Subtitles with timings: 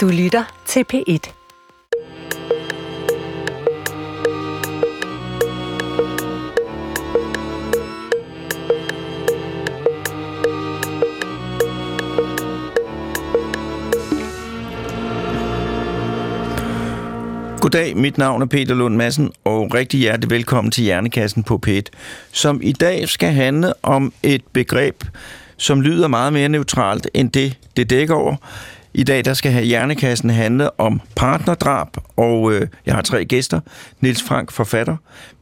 [0.00, 1.32] Du lytter til P1.
[17.60, 21.82] Goddag, mit navn er Peter Lund Madsen, og rigtig hjertelig velkommen til Hjernekassen på P1,
[22.32, 25.04] som i dag skal handle om et begreb,
[25.56, 28.36] som lyder meget mere neutralt end det, det dækker over.
[28.94, 33.60] I dag der skal have Hjernekassen handle om partnerdrab, og øh, jeg har tre gæster.
[34.00, 34.96] Niels Frank, forfatter,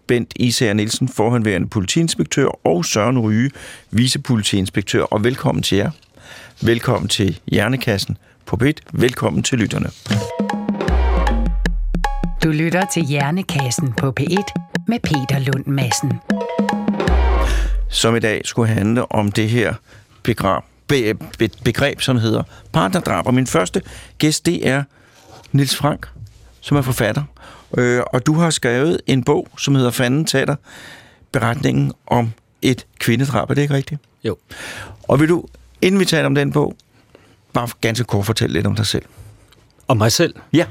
[0.07, 3.51] Bent Især Nielsen, forhenværende politiinspektør, og Søren Ryge,
[3.91, 5.91] vicepolitiinspektør, og velkommen til jer.
[6.63, 8.73] Velkommen til Hjernekassen på P1.
[8.93, 9.91] Velkommen til lytterne.
[12.45, 16.13] Du lytter til Hjernekassen på P1 med Peter Lund Madsen.
[17.91, 19.75] som i dag skulle handle om det her
[20.23, 22.43] begreb, be, be, begreb, som hedder
[22.73, 23.27] partnerdrab.
[23.27, 23.83] Og min første
[24.19, 24.83] gæst, det er
[25.53, 26.09] Nils Frank,
[26.61, 27.23] som er forfatter.
[27.79, 30.57] Øh, og du har skrevet en bog, som hedder Fanden tager
[31.33, 33.51] beretningen om et kvindedrab.
[33.51, 34.01] Er det ikke rigtigt?
[34.25, 34.37] Jo.
[35.03, 35.45] Og vil du,
[35.83, 36.77] inden vi taler om den bog,
[37.53, 39.05] bare ganske kort fortælle lidt om dig selv?
[39.89, 40.35] Og mig selv?
[40.53, 40.67] Ja,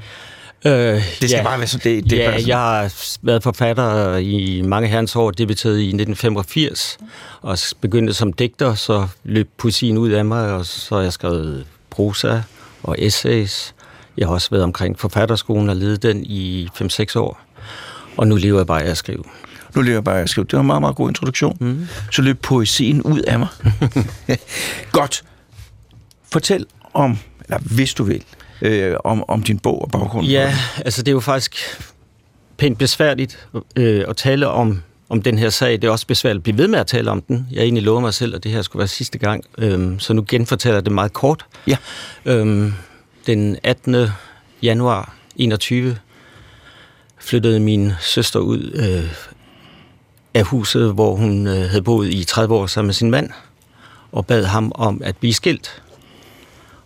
[0.65, 1.43] Øh, det skal ja.
[1.43, 1.95] bare være sådan.
[1.95, 2.47] Det, det ja, sådan.
[2.47, 6.97] jeg har været forfatter i mange herrens år, debuterede i 1985,
[7.41, 11.65] og begyndte som digter, så løb poesien ud af mig, og så har jeg skrevet
[11.89, 12.41] prosa
[12.83, 13.73] og essays.
[14.17, 17.41] Jeg har også været omkring forfatterskolen og ledet den i 5-6 år,
[18.17, 19.23] og nu lever jeg bare af at skrive.
[19.75, 20.45] Nu lever jeg bare af at skrive.
[20.45, 21.57] Det var en meget, meget god introduktion.
[21.59, 21.87] Mm.
[22.11, 23.47] Så løb poesien ud af mig.
[24.91, 25.23] Godt.
[26.31, 28.23] Fortæl om, eller hvis du vil,
[28.61, 30.31] øh, om, om din bog og baggrunden.
[30.31, 30.55] Ja,
[30.85, 31.55] altså det er jo faktisk
[32.57, 35.71] pænt besværligt øh, at tale om, om den her sag.
[35.71, 37.47] Det er også besværligt at blive ved med at tale om den.
[37.51, 39.43] Jeg egentlig lovet mig selv, at det her skulle være sidste gang.
[39.57, 41.45] Øhm, så nu genfortæller jeg det meget kort.
[41.67, 41.77] Ja.
[42.25, 42.73] Øhm,
[43.27, 44.07] den 18.
[44.61, 45.97] januar 21
[47.19, 49.11] flyttede min søster ud øh,
[50.33, 53.29] af huset, hvor hun øh, havde boet i 30 år sammen med sin mand,
[54.11, 55.81] og bad ham om at blive skilt.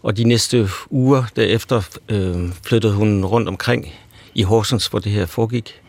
[0.03, 3.93] Og de næste uger derefter øh, flyttede hun rundt omkring
[4.35, 5.81] i Horsens, hvor det her foregik.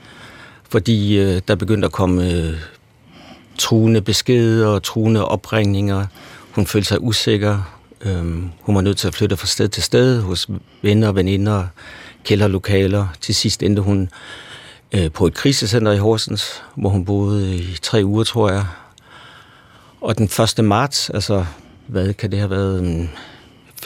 [0.69, 2.55] Fordi øh, der begyndte at komme øh,
[3.59, 6.07] truende beskeder og truende opringninger.
[6.51, 7.79] Hun følte sig usikker.
[8.01, 8.25] Øh,
[8.61, 10.49] hun var nødt til at flytte fra sted til sted hos
[10.83, 11.67] venner og veninder,
[12.25, 13.07] kælderlokaler.
[13.21, 14.09] Til sidst endte hun
[14.93, 18.67] øh, på et krisecenter i Horsens, hvor hun boede i tre uger, tror jeg.
[20.01, 20.65] Og den 1.
[20.65, 21.45] marts, altså
[21.87, 23.09] hvad kan det have været, mm,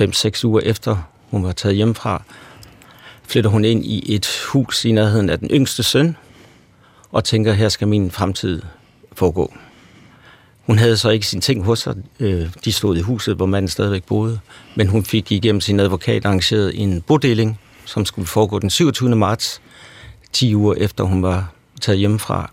[0.00, 0.96] 5-6 uger efter
[1.30, 2.22] hun var taget hjemmefra,
[3.28, 6.16] flytter hun ind i et hus i nærheden af den yngste søn,
[7.12, 8.62] og tænker, her skal min fremtid
[9.12, 9.54] foregå.
[10.66, 11.96] Hun havde så ikke sine ting hos sig.
[12.20, 14.40] Øh, de stod i huset, hvor manden stadigvæk boede.
[14.74, 19.16] Men hun fik igennem sin advokat arrangeret en bodeling, som skulle foregå den 27.
[19.16, 19.60] marts,
[20.32, 22.50] 10 uger efter hun var taget hjemmefra.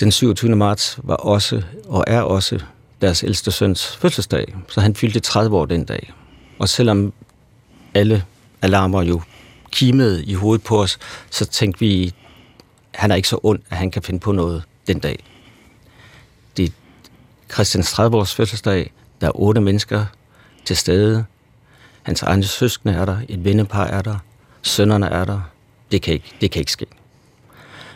[0.00, 0.56] Den 27.
[0.56, 2.60] marts var også, og er også,
[3.00, 6.12] deres ældste søns fødselsdag, så han fyldte 30 år den dag.
[6.58, 7.12] Og selvom
[7.94, 8.24] alle
[8.62, 9.22] alarmer jo
[9.72, 10.98] kimede i hovedet på os,
[11.30, 12.14] så tænkte vi,
[12.94, 15.24] han er ikke så ond, at han kan finde på noget den dag.
[16.56, 16.70] Det er
[17.52, 18.92] Christians 30-års fødselsdag.
[19.20, 20.04] Der er otte mennesker
[20.64, 21.24] til stede.
[22.02, 23.18] Hans egne søskende er der.
[23.28, 24.16] Et vennepar er der.
[24.62, 25.40] Sønnerne er der.
[25.92, 26.86] Det kan ikke, det kan ikke ske.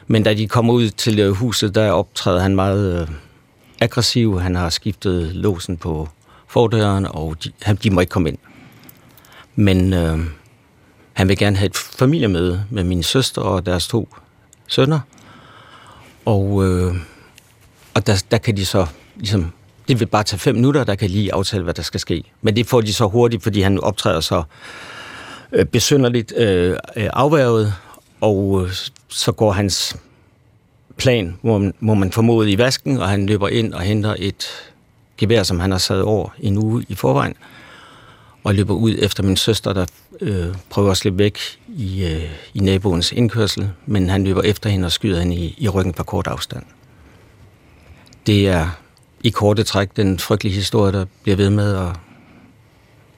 [0.07, 3.09] Men da de kommer ud til huset, der optræder han meget øh,
[3.81, 4.41] aggressiv.
[4.41, 6.09] Han har skiftet låsen på
[6.49, 8.39] fordøren, og de, han, de må ikke komme ind.
[9.55, 10.19] Men øh,
[11.13, 14.09] han vil gerne have et familiemøde med min søster og deres to
[14.67, 15.01] sønner.
[16.25, 16.95] Og, øh,
[17.95, 18.87] og der, der kan de så
[19.17, 19.53] ligesom...
[19.89, 22.25] Det vil bare tage fem minutter, der kan lige aftale, hvad der skal ske.
[22.43, 24.43] Men det får de så hurtigt, fordi han optræder så
[25.53, 27.75] øh, besynderligt øh, øh, afværget,
[28.21, 28.73] og øh,
[29.09, 29.97] så går hans
[30.97, 34.47] plan, hvor man, må man formode, i vasken, og han løber ind og henter et
[35.19, 37.35] gevær, som han har sat over en uge i forvejen,
[38.45, 39.87] og løber ud efter min søster, der
[40.21, 41.39] øh, prøver at slippe væk
[41.69, 45.69] i, øh, i naboens indkørsel, men han løber efter hende og skyder hende i, i
[45.69, 46.63] ryggen på kort afstand.
[48.27, 48.81] Det er
[49.23, 51.97] i korte træk den frygtelige historie, der bliver ved med at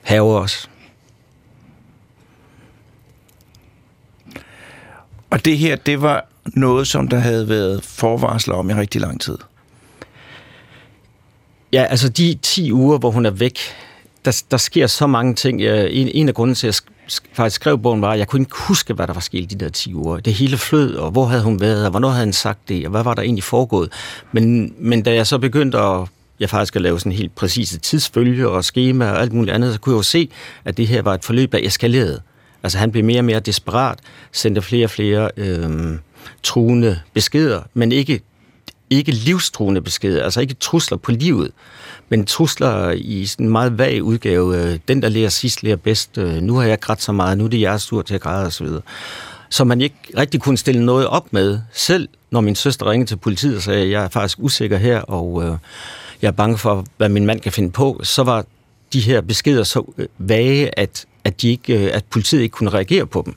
[0.02, 0.70] have os.
[5.30, 9.20] Og det her, det var noget, som der havde været forvarsler om i rigtig lang
[9.20, 9.38] tid.
[11.72, 13.58] Ja, altså de 10 uger, hvor hun er væk,
[14.24, 15.62] der, der sker så mange ting.
[15.62, 18.42] Jeg, en, en af grunden til, at jeg faktisk skrev bogen, var, at jeg kunne
[18.42, 20.20] ikke huske, hvad der var sket de der 10 uger.
[20.20, 22.90] Det hele flød, og hvor havde hun været, og hvornår havde han sagt det, og
[22.90, 23.92] hvad var der egentlig foregået.
[24.32, 26.08] Men, men da jeg så begyndte at
[26.40, 29.80] jeg faktisk at lave sådan helt præcise tidsfølge og schema og alt muligt andet, så
[29.80, 30.28] kunne jeg jo se,
[30.64, 32.20] at det her var et forløb, der eskalerede.
[32.62, 33.98] Altså han blev mere og mere desperat,
[34.32, 35.98] sendte flere og flere øh,
[36.42, 38.20] truende beskeder, men ikke,
[38.90, 41.50] ikke livstruende beskeder, altså ikke trusler på livet,
[42.08, 44.56] men trusler i sådan en meget vag udgave.
[44.56, 46.18] Øh, den, der lærer sidst, lærer bedst.
[46.18, 48.46] Øh, nu har jeg grædt så meget, nu er det jeres tur til at græde
[48.46, 48.66] osv.
[49.48, 51.60] Så man ikke rigtig kunne stille noget op med.
[51.72, 55.00] Selv når min søster ringede til politiet og sagde, at jeg er faktisk usikker her,
[55.00, 55.56] og øh,
[56.22, 58.44] jeg er bange for, hvad min mand kan finde på, så var
[58.92, 62.70] de her beskeder så øh, vage, at, at, de ikke, øh, at politiet ikke kunne
[62.70, 63.34] reagere på dem.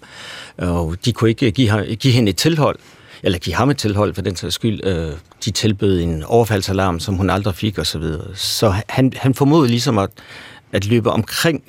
[0.57, 2.79] Og de kunne ikke give, give hende et tilhold,
[3.23, 4.79] eller give ham et tilhold for den sags skyld.
[4.83, 5.11] Øh,
[5.45, 7.85] de tilbød en overfaldsalarm, som hun aldrig fik osv.
[7.85, 8.35] Så, videre.
[8.35, 10.09] så han, han formodede ligesom at,
[10.71, 11.63] at løbe omkring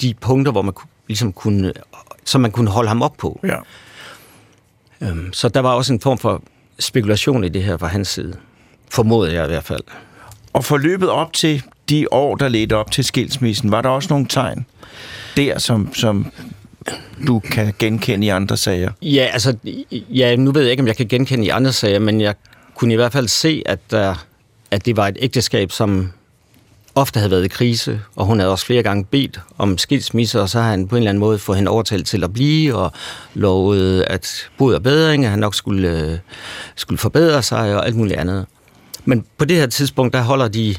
[0.00, 0.74] de punkter, hvor man
[1.08, 1.72] ligesom kunne,
[2.24, 3.40] som man kunne holde ham op på.
[3.44, 3.56] Ja.
[5.00, 6.42] Øhm, så der var også en form for
[6.78, 8.36] spekulation i det her fra hans side.
[8.90, 9.82] Formodede jeg i hvert fald.
[10.52, 14.26] Og forløbet op til de år, der ledte op til skilsmissen, var der også nogle
[14.28, 14.66] tegn
[15.36, 16.26] der, som, som
[17.26, 18.90] du kan genkende i andre sager?
[19.02, 19.56] Ja, altså,
[19.92, 22.34] ja, nu ved jeg ikke, om jeg kan genkende i andre sager, men jeg
[22.74, 24.16] kunne i hvert fald se, at, uh,
[24.70, 26.12] at det var et ægteskab, som
[26.94, 30.48] ofte havde været i krise, og hun havde også flere gange bedt om skilsmisse, og
[30.48, 32.92] så har han på en eller anden måde fået hende overtalt til at blive, og
[33.34, 36.18] lovet, at bod og bedring, at han nok skulle, øh,
[36.74, 38.46] skulle forbedre sig, og alt muligt andet.
[39.04, 40.74] Men på det her tidspunkt, der holder de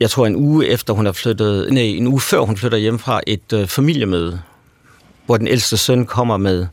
[0.00, 2.98] jeg tror en uge efter hun er flyttet, nej, en uge før hun flytter hjem
[2.98, 4.40] fra et øh, familiemøde,
[5.26, 6.66] hvor den ældste søn kommer med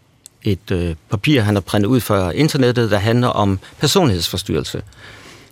[0.44, 4.82] et øh, papir, han har printet ud fra internettet, der handler om personlighedsforstyrrelse.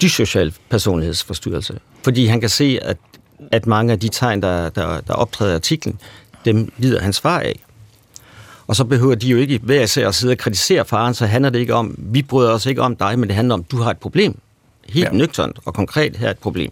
[0.02, 1.80] Dysocial personlighedsforstyrrelse.
[2.04, 2.98] Fordi han kan se, at,
[3.52, 6.00] at mange af de tegn, der, der, der optræder i artiklen,
[6.46, 7.60] dem lider hans far af.
[8.68, 11.50] Og så behøver de jo ikke hver især at sidde og kritisere faren, så handler
[11.50, 13.92] det ikke om, vi bryder os ikke om dig, men det handler om, du har
[13.92, 14.40] et problem.
[14.90, 15.12] Helt ja.
[15.12, 16.72] nøgternt og konkret her er et problem.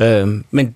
[0.00, 0.74] Øh, men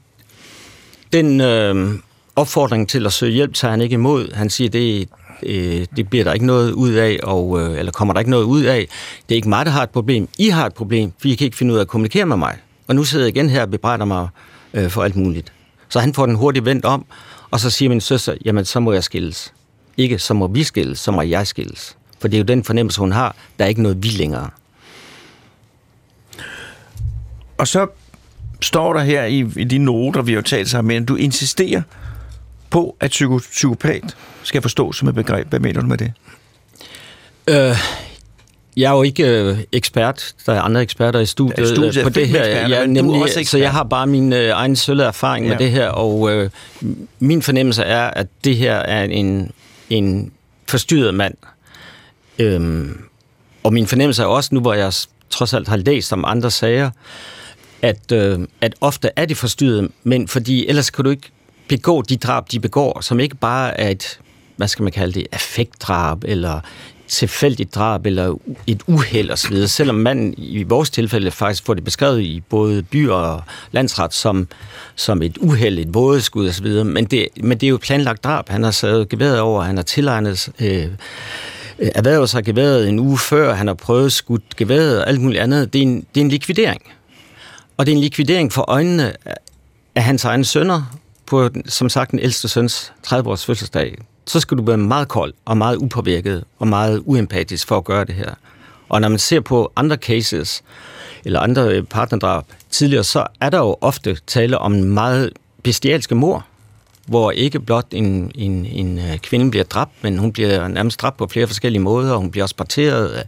[1.12, 1.94] den øh,
[2.36, 4.34] opfordring til at søge hjælp tager han ikke imod.
[4.34, 5.08] Han siger, det,
[5.42, 8.44] øh, det bliver der ikke noget ud af, og, øh, eller kommer der ikke noget
[8.44, 8.88] ud af.
[9.28, 10.28] Det er ikke mig, der har et problem.
[10.38, 12.56] I har et problem, for I kan ikke finde ud af at kommunikere med mig.
[12.88, 14.28] Og nu sidder jeg igen her og bebrejder mig
[14.74, 15.52] øh, for alt muligt.
[15.88, 17.06] Så han får den hurtigt vendt om,
[17.50, 19.52] og så siger min søster, jamen så må jeg skilles.
[19.96, 21.96] Ikke så må vi skilles, så må jeg skilles.
[22.20, 23.36] For det er jo den fornemmelse, hun har.
[23.58, 24.50] Der er ikke noget vi længere.
[27.58, 27.86] Og så
[28.60, 31.82] står der her i, i de noter, vi har talt sammen men du insisterer
[32.70, 35.48] på, at psyko, psykopat skal forstås som et begreb.
[35.48, 36.12] Hvad mener du med det?
[37.46, 37.76] Øh,
[38.76, 40.34] jeg er jo ikke øh, ekspert.
[40.46, 42.44] Der er andre eksperter i studiet, studiet på det her.
[42.44, 45.52] Jeg, nemlig, også så jeg har bare min øh, egen sølle erfaring ja.
[45.52, 46.50] med det her, og øh,
[47.18, 49.50] min fornemmelse er, at det her er en,
[49.90, 50.32] en
[50.68, 51.34] forstyrret mand.
[52.38, 53.00] Øhm,
[53.62, 54.92] og min fornemmelse er også, nu hvor jeg
[55.30, 56.90] trods alt har læst om andre sager,
[57.82, 61.30] at, øh, at ofte er det forstyrret, men fordi ellers kan du ikke
[61.68, 64.20] begå de drab, de begår, som ikke bare er et,
[64.56, 66.60] hvad skal man kalde det, affektdrab, eller
[67.08, 68.34] tilfældigt drab, eller
[68.66, 73.08] et uheld osv., selvom man i vores tilfælde faktisk får det beskrevet i både by
[73.08, 73.42] og
[73.72, 74.48] landsret som,
[74.94, 78.48] som et uheld, et vådeskud osv., men det, men det er jo planlagt drab.
[78.48, 80.88] Han har sat geværet over, han har tilegnet øh,
[81.78, 85.72] erhvervet sig geværet en uge før, han har prøvet skudt geværet og alt muligt andet.
[85.72, 86.82] Det er en, det er en likvidering.
[87.76, 89.12] Og det er en likvidering for øjnene
[89.94, 93.98] af hans egne sønner på, som sagt, den ældste søns 30-års fødselsdag.
[94.26, 98.04] Så skal du være meget kold og meget upåvirket og meget uempatisk for at gøre
[98.04, 98.34] det her.
[98.88, 100.62] Og når man ser på andre cases,
[101.24, 106.14] eller andre øh, partnerdrab tidligere, så er der jo ofte tale om en meget bestialske
[106.14, 106.46] mor,
[107.06, 111.16] hvor ikke blot en, en, en øh, kvinde bliver dræbt, men hun bliver nærmest dræbt
[111.16, 112.16] på flere forskellige måder.
[112.16, 113.24] Hun bliver også parteret,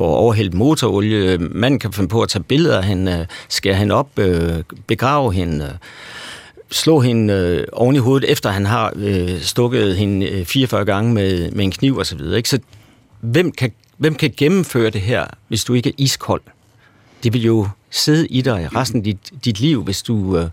[0.00, 1.38] får overhældt motorolie.
[1.38, 5.64] Manden kan finde på at tage billeder af hende, skære hende op, øh, begrave hende,
[5.64, 5.70] øh,
[6.70, 11.14] slå hende øh, oven i hovedet, efter han har øh, stukket hende øh, 44 gange
[11.14, 12.04] med, med en kniv osv.
[12.04, 12.48] Så, videre, ikke?
[12.48, 12.58] så
[13.20, 16.42] hvem kan, hvem kan gennemføre det her, hvis du ikke er iskold?
[17.22, 20.46] Det vil jo sidde i dig resten af dit, dit liv, hvis du, øh,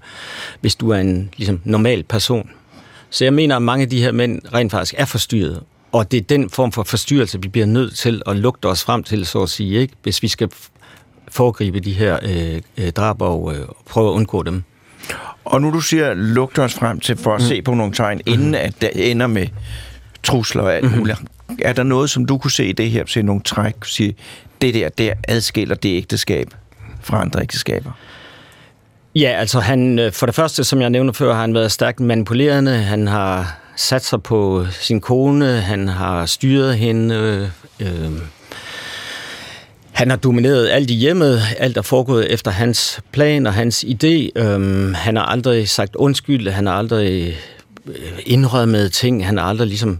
[0.61, 2.49] hvis du er en ligesom, normal person.
[3.09, 5.63] Så jeg mener, at mange af de her mænd rent faktisk er forstyrret,
[5.97, 9.03] og det er den form for forstyrrelse, vi bliver nødt til at lugte os frem
[9.03, 9.93] til, så at sige, ikke?
[10.03, 10.49] hvis vi skal
[11.27, 14.63] foregribe de her øh, øh, drab og øh, prøve at undgå dem.
[15.45, 17.47] Og nu du siger, lugte os frem til for at mm.
[17.47, 18.33] se på nogle tegn, mm.
[18.33, 19.47] inden at det ender med
[20.23, 20.99] trusler og alt mm-hmm.
[20.99, 21.19] muligt.
[21.61, 24.15] Er der noget, som du kunne se i det her, se nogle træk, sige,
[24.61, 26.47] det der, der adskiller det ægteskab
[27.01, 27.91] fra andre ægteskaber?
[29.15, 31.99] Ja, altså han, øh, for det første, som jeg nævnte før, har han været stærkt
[31.99, 32.71] manipulerende.
[32.71, 37.51] Han har sat sig på sin kone, han har styret hende.
[37.79, 38.11] Øh,
[39.91, 44.29] han har domineret alt i hjemmet, alt er foregået efter hans plan og hans idé.
[44.35, 47.37] Øhm, han har aldrig sagt undskyld, han har aldrig
[47.87, 49.99] øh, indrømmet ting, han har aldrig ligesom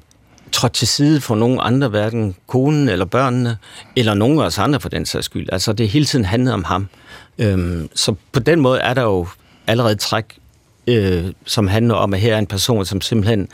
[0.52, 3.58] trådt til side for nogen andre, hverken konen eller børnene,
[3.96, 5.50] eller nogen af os andre for den sags skyld.
[5.52, 6.88] Altså det hele tiden handlet om ham.
[7.40, 9.28] Øhm, så på den måde er der jo
[9.68, 10.38] allerede træk,
[10.88, 13.48] øh, som handler om, at her er en person, som simpelthen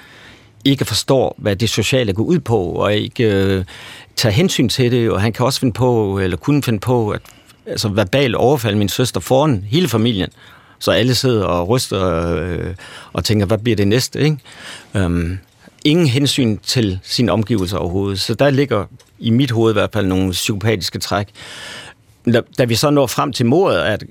[0.65, 3.65] ikke forstår, hvad det sociale går ud på, og ikke øh,
[4.15, 7.21] tager hensyn til det, og han kan også finde på, eller kunne finde på, at
[7.65, 10.29] altså verbal overfalde min søster foran hele familien,
[10.79, 12.75] så alle sidder og ryster øh,
[13.13, 14.37] og tænker, hvad bliver det næste, ikke?
[14.93, 15.37] Øhm,
[15.85, 18.19] ingen hensyn til sin omgivelser overhovedet.
[18.19, 18.85] Så der ligger
[19.19, 21.27] i mit hoved i hvert fald nogle psykopatiske træk.
[22.25, 24.03] Da, da vi så når frem til mordet, at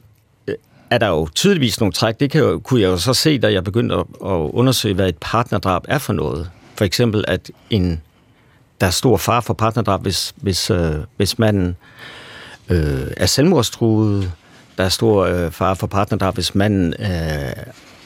[0.92, 2.20] er der jo tydeligvis nogle træk.
[2.20, 5.08] Det kan jo, kunne jeg jo så se, da jeg begyndte at, at undersøge, hvad
[5.08, 6.50] et partnerdrab er for noget.
[6.76, 8.00] For eksempel, at en,
[8.80, 11.76] der er stor far for partnerdrab, hvis, hvis, øh, hvis manden
[12.68, 14.32] øh, er selvmordstruet.
[14.78, 17.52] Der er stor øh, far for partnerdrab, hvis manden øh,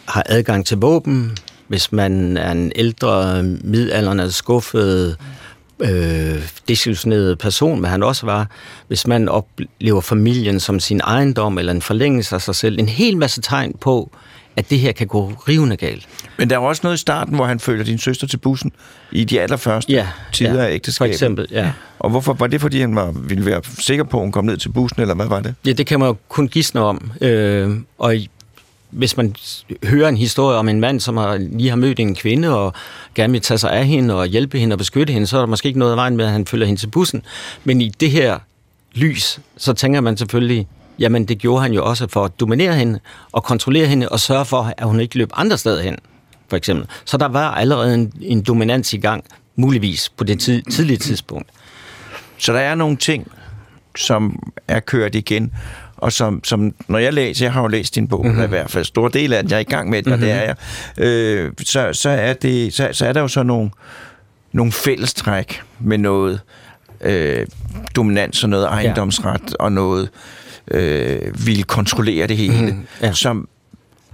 [0.08, 1.36] har adgang til våben.
[1.68, 5.14] Hvis man er en ældre, midaldrende, skuffet, øh,
[6.68, 8.50] desillusioneret person, men han også var,
[8.88, 12.78] hvis man oplever familien som sin ejendom eller en forlængelse af sig selv.
[12.78, 14.10] En hel masse tegn på,
[14.56, 16.08] at det her kan gå rivende galt.
[16.38, 18.72] Men der er også noget i starten, hvor han følger din søster til bussen
[19.12, 21.08] i de allerførste ja, tider ja, af ægteskabet.
[21.08, 21.72] For eksempel, ja.
[21.98, 24.56] Og hvorfor var det, fordi han var, ville være sikker på, at hun kom ned
[24.56, 25.54] til bussen, eller hvad var det?
[25.66, 27.12] Ja, det kan man jo kun gisne om.
[27.20, 28.14] Øh, og
[28.90, 29.34] hvis man
[29.84, 32.72] hører en historie om en mand, som har, lige har mødt en kvinde og
[33.14, 35.46] gerne vil tage sig af hende og hjælpe hende og beskytte hende, så er der
[35.46, 37.22] måske ikke noget af vejen med, at han følger hende til bussen.
[37.64, 38.38] Men i det her
[38.94, 43.00] lys, så tænker man selvfølgelig, jamen det gjorde han jo også for at dominere hende
[43.32, 45.96] og kontrollere hende og sørge for, at hun ikke løb andre steder hen,
[46.48, 46.86] for eksempel.
[47.04, 49.24] Så der var allerede en, en dominans i gang,
[49.56, 51.48] muligvis på det tid, tidlige tidspunkt.
[52.38, 53.32] Så der er nogle ting,
[53.96, 55.52] som er kørt igen,
[55.96, 58.42] og som, som når jeg læser, jeg har jo læst din bog, mm-hmm.
[58.42, 60.22] i hvert fald stor del af den, jeg er i gang med den, mm-hmm.
[60.22, 60.44] og det mhm.
[60.98, 63.70] er jeg, øh, så, så, er det, så, så er der jo så nogle,
[64.52, 66.40] nogle fællestræk med noget
[67.00, 67.46] øh,
[67.96, 69.64] dominans og noget ejendomsret ja.
[69.64, 70.08] og noget
[70.70, 73.12] øh, vil kontrollere det hele, mm, ja.
[73.12, 73.48] som,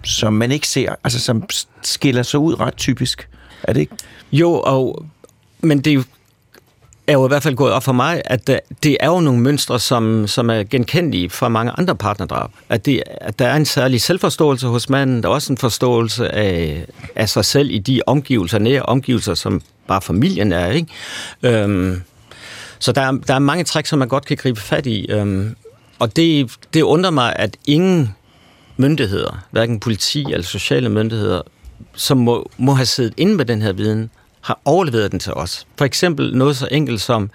[0.02, 1.44] som man ikke ser, altså som
[1.82, 3.28] skiller sig ud ret typisk.
[3.62, 3.94] Er det ikke?
[4.32, 5.04] Jo, og,
[5.60, 6.04] men det er jo
[7.06, 9.40] er jo i hvert fald gået op for mig, at øh, det er jo nogle
[9.40, 12.50] mønstre, som, som er genkendelige fra mange andre partnerdrab.
[12.68, 16.34] At, det, at der er en særlig selvforståelse hos manden, der er også en forståelse
[16.34, 20.70] af, af sig selv i de omgivelser, nære omgivelser, som bare familien er.
[20.70, 20.88] Ikke?
[21.42, 22.02] Øhm,
[22.78, 25.06] så der er, der er mange træk, som man godt kan gribe fat i.
[25.10, 25.56] Øhm,
[25.98, 28.14] og det, det undrer mig, at ingen
[28.76, 31.42] myndigheder, hverken politi eller sociale myndigheder,
[31.94, 34.10] som må, må have siddet inde med den her viden,
[34.42, 35.66] har overleveret den til os.
[35.78, 37.30] For eksempel noget så enkelt som,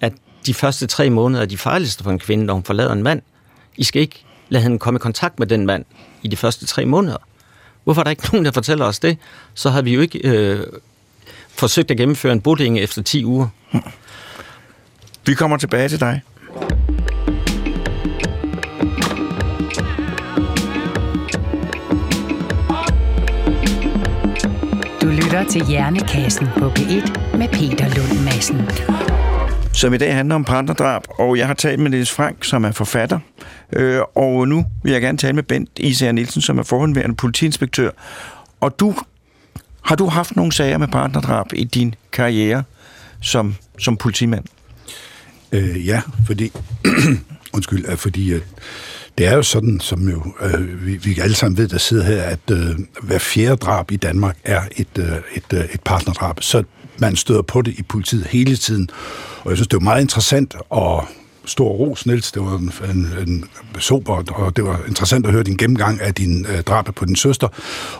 [0.00, 0.12] at
[0.46, 3.22] de første tre måneder er de farligste for en kvinde, når hun forlader en mand.
[3.76, 5.84] I skal ikke lade hende komme i kontakt med den mand
[6.22, 7.16] i de første tre måneder.
[7.84, 9.18] Hvorfor er der ikke nogen, der fortæller os det?
[9.54, 10.66] Så har vi jo ikke øh,
[11.48, 13.48] forsøgt at gennemføre en boding efter 10 uger.
[15.26, 16.22] Vi kommer tilbage til dig.
[25.30, 28.60] Lytter til Hjernekassen på P1 med Peter Lund Madsen.
[29.74, 32.72] Som i dag handler om partnerdrab, og jeg har talt med Niels Frank, som er
[32.72, 33.18] forfatter.
[33.72, 37.90] Øh, og nu vil jeg gerne tale med Bent Især Nielsen, som er forhåndværende politiinspektør.
[38.60, 38.94] Og du,
[39.82, 42.62] har du haft nogle sager med partnerdrab i din karriere
[43.22, 44.44] som, som politimand?
[45.52, 46.52] Øh, ja, fordi...
[47.54, 48.32] undskyld, fordi...
[48.32, 48.40] Øh,
[49.20, 52.22] det er jo sådan, som jo øh, vi, vi alle sammen ved, der sidder her,
[52.22, 56.42] at øh, hver fjerde drab i Danmark er et, øh, et, øh, et partnerdrab.
[56.42, 56.64] Så
[56.98, 58.90] man støder på det i politiet hele tiden.
[59.44, 61.04] Og jeg synes, det er meget interessant at
[61.44, 62.32] stor ros, Niels.
[62.32, 63.44] Det var en, en, en
[64.28, 67.48] og det var interessant at høre din gennemgang af din øh, drab på din søster.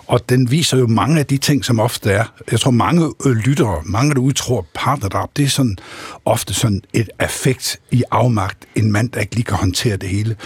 [0.06, 2.24] Og den viser jo mange af de ting, som ofte er.
[2.50, 5.78] Jeg tror, mange øh, lyttere, mange der udtror partnerdrab, det er sådan
[6.24, 8.58] ofte sådan et affekt i afmagt.
[8.74, 10.36] En mand, der ikke lige kan håndtere det hele.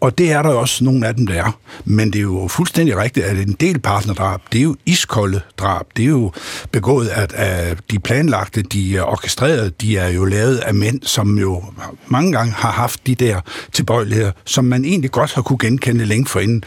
[0.00, 1.58] Og det er der også nogle af dem, der er.
[1.84, 5.86] Men det er jo fuldstændig rigtigt, at en del partnerdrab, det er jo iskolde drab.
[5.96, 6.32] Det er jo
[6.72, 11.38] begået at, af de planlagte, de er orkestrerede, de er jo lavet af mænd, som
[11.38, 11.64] jo
[12.06, 13.40] mange gange har haft de der
[13.72, 16.64] tilbøjeligheder, som man egentlig godt har kunne genkende længe forinden.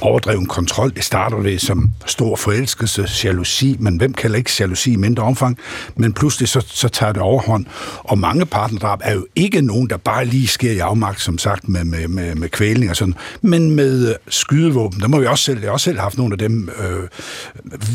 [0.00, 4.96] Overdreven kontrol, det starter ved som stor forelskelse, jalousi, men hvem kalder ikke jalousi i
[4.96, 5.58] mindre omfang?
[5.96, 7.66] Men pludselig så, så tager det overhånd.
[7.98, 11.68] Og mange partnerdrab er jo ikke nogen, der bare lige sker i afmagt, som sagt,
[11.68, 15.00] med, med, med, med kvælning og sådan, men med øh, skydevåben.
[15.00, 17.08] Der må vi også selv, jeg også selv haft nogle af dem øh,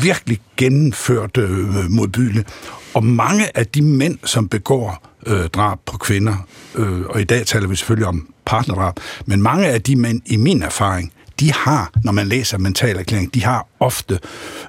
[0.02, 2.44] virkelig gennemført øh, modbydende.
[2.94, 7.46] Og mange af de mænd, som begår øh, drab på kvinder, øh, og i dag
[7.46, 8.94] taler vi selvfølgelig om partnerdrab,
[9.26, 13.34] men mange af de mænd, i min erfaring, de har, når man læser mental erklæring,
[13.34, 14.18] de har ofte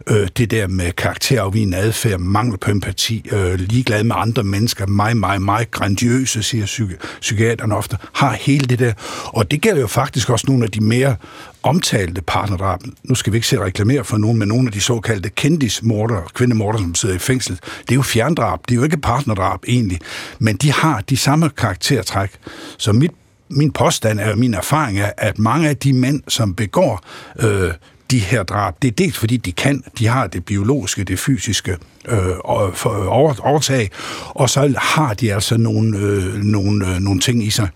[0.07, 5.17] øh, det der med karakterafvigende adfærd, mangel på empati, øh, ligeglad med andre mennesker, meget,
[5.17, 8.93] meget, meget grandiøse, siger psyki- psykiaterne ofte, har hele det der.
[9.25, 11.15] Og det gælder jo faktisk også nogle af de mere
[11.63, 12.79] omtalte partnerdrab.
[13.03, 16.79] Nu skal vi ikke se reklamere for nogen, men nogle af de såkaldte kendismorder, kvindemorder,
[16.79, 19.99] som sidder i fængsel, det er jo fjerndrab, det er jo ikke partnerdrab egentlig,
[20.39, 22.31] men de har de samme karaktertræk.
[22.77, 23.11] Så mit
[23.49, 27.05] min påstand er, min erfaring er, at mange af de mænd, som begår
[27.39, 27.71] øh,
[28.11, 31.77] de her drab, det er dels fordi de kan, de har det biologiske, det fysiske
[32.07, 33.89] øh, over, overtag,
[34.29, 37.69] og så har de altså nogle, øh, nogle, øh, nogle ting i sig,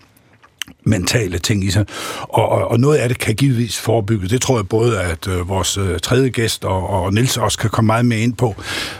[0.84, 1.84] mentale ting i sig.
[2.20, 4.30] Og, og, og noget af det kan givetvis forebygges.
[4.30, 7.70] Det tror jeg både, at øh, vores øh, tredje gæst og, og Nils også kan
[7.70, 8.54] komme meget mere ind på.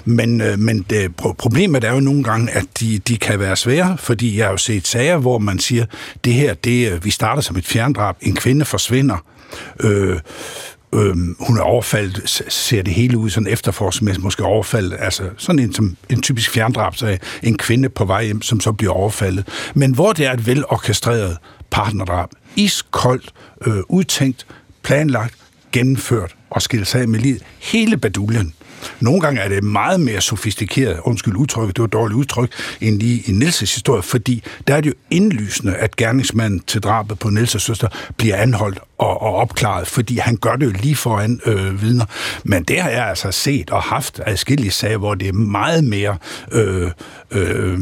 [0.05, 3.97] Men, øh, men det, problemet er jo nogle gange, at de, de kan være svære,
[3.99, 5.85] fordi jeg har jo set sager, hvor man siger,
[6.25, 9.25] det her, det, øh, vi starter som et fjerndrab, en kvinde forsvinder,
[9.81, 10.19] øh,
[10.95, 15.75] Øhm, hun er overfaldt, ser det hele ud sådan efterforskningsmæssigt, måske overfaldet, altså sådan en,
[15.75, 19.49] som, en typisk fjerndrab, så en kvinde på vej hjem, som så bliver overfaldet.
[19.75, 21.37] Men hvor det er et velorkestreret
[21.71, 22.31] partnerdrab.
[22.57, 23.33] Iskoldt,
[23.67, 24.47] øh, udtænkt,
[24.83, 25.35] planlagt,
[25.73, 27.43] gennemført og skilt sig af med livet.
[27.59, 28.55] Hele baduljen.
[29.01, 32.99] Nogle gange er det meget mere sofistikeret, undskyld udtrykket, det var et dårligt udtryk, end
[32.99, 37.31] lige i Nielses historie, fordi der er det jo indlysende, at gerningsmanden til drabet på
[37.31, 41.83] Nielses søster bliver anholdt og, og opklaret, fordi han gør det jo lige foran øh,
[41.83, 42.05] vidner.
[42.45, 46.17] Men det har jeg altså set og haft adskillige sager, hvor det er meget mere
[46.53, 46.91] øh,
[47.31, 47.79] øh,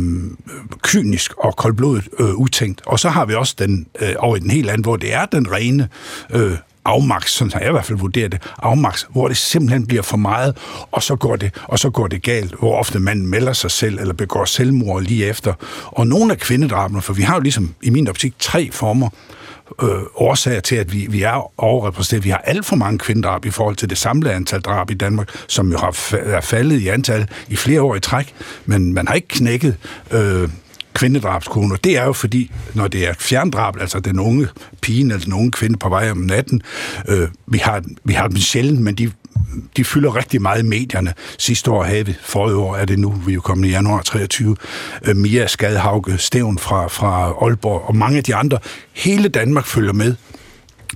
[0.82, 2.82] kynisk og koldblodet øh, utænkt.
[2.86, 5.26] Og så har vi også den øh, over i den helt anden, hvor det er
[5.26, 5.88] den rene
[6.30, 6.52] øh,
[6.88, 10.16] afmaks, sådan har jeg i hvert fald vurderet det, afmaks, hvor det simpelthen bliver for
[10.16, 10.56] meget,
[10.92, 13.98] og så går det, og så går det galt, hvor ofte man melder sig selv
[13.98, 15.52] eller begår selvmord lige efter.
[15.86, 19.08] Og nogle af kvindedrabene, for vi har jo ligesom i min optik tre former
[19.82, 22.24] øh, årsager til, at vi, vi er overrepræsenteret.
[22.24, 25.28] Vi har alt for mange kvindedrab i forhold til det samlede antal drab i Danmark,
[25.48, 28.34] som jo har er faldet i antal i flere år i træk,
[28.66, 29.76] men man har ikke knækket
[30.10, 30.48] øh,
[30.94, 34.48] kvindedrabskoner, det er jo fordi, når det er fjerndrab, altså den unge
[34.80, 36.62] pige eller den unge kvinde på vej om natten,
[37.08, 39.12] øh, vi, har, vi har dem sjældent, men de,
[39.76, 41.14] de fylder rigtig meget i medierne.
[41.38, 44.02] Sidste år havde vi, forrige år er det nu, vi er jo kommet i januar
[44.02, 44.56] 23,
[45.04, 48.58] øh, Mia Skadhauge, Stævn fra, fra Aalborg og mange af de andre.
[48.92, 50.14] Hele Danmark følger med.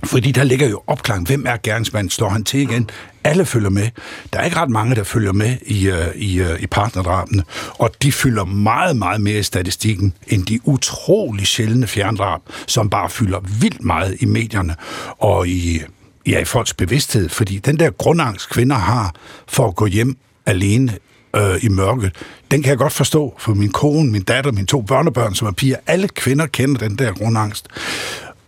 [0.03, 1.27] Fordi der ligger jo opklaring.
[1.27, 2.09] Hvem er gerningsmanden?
[2.09, 2.89] Står han til igen?
[3.23, 3.89] Alle følger med.
[4.33, 7.89] Der er ikke ret mange, der følger med i, øh, i, øh, i partnerdrabene, og
[8.01, 13.39] de fylder meget, meget mere i statistikken end de utrolig sjældne fjerndrab, som bare fylder
[13.59, 14.75] vildt meget i medierne
[15.19, 15.81] og i,
[16.25, 17.29] ja, i folks bevidsthed.
[17.29, 19.15] Fordi den der grundangst, kvinder har
[19.47, 20.93] for at gå hjem alene
[21.35, 22.15] øh, i mørket,
[22.51, 25.51] den kan jeg godt forstå, for min kone, min datter, mine to børnebørn, som er
[25.51, 27.67] piger, alle kvinder kender den der grundangst.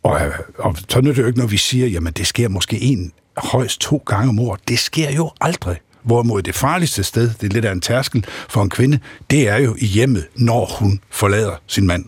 [0.06, 0.22] Og,
[0.58, 3.82] og så nytter det jo ikke, når vi siger, jamen det sker måske en, højst
[3.82, 4.60] to gange om året.
[4.68, 5.78] Det sker jo aldrig.
[6.04, 9.58] Hvorimod det farligste sted, det er lidt af en tærskel for en kvinde, det er
[9.58, 12.06] jo i hjemmet, når hun forlader sin mand.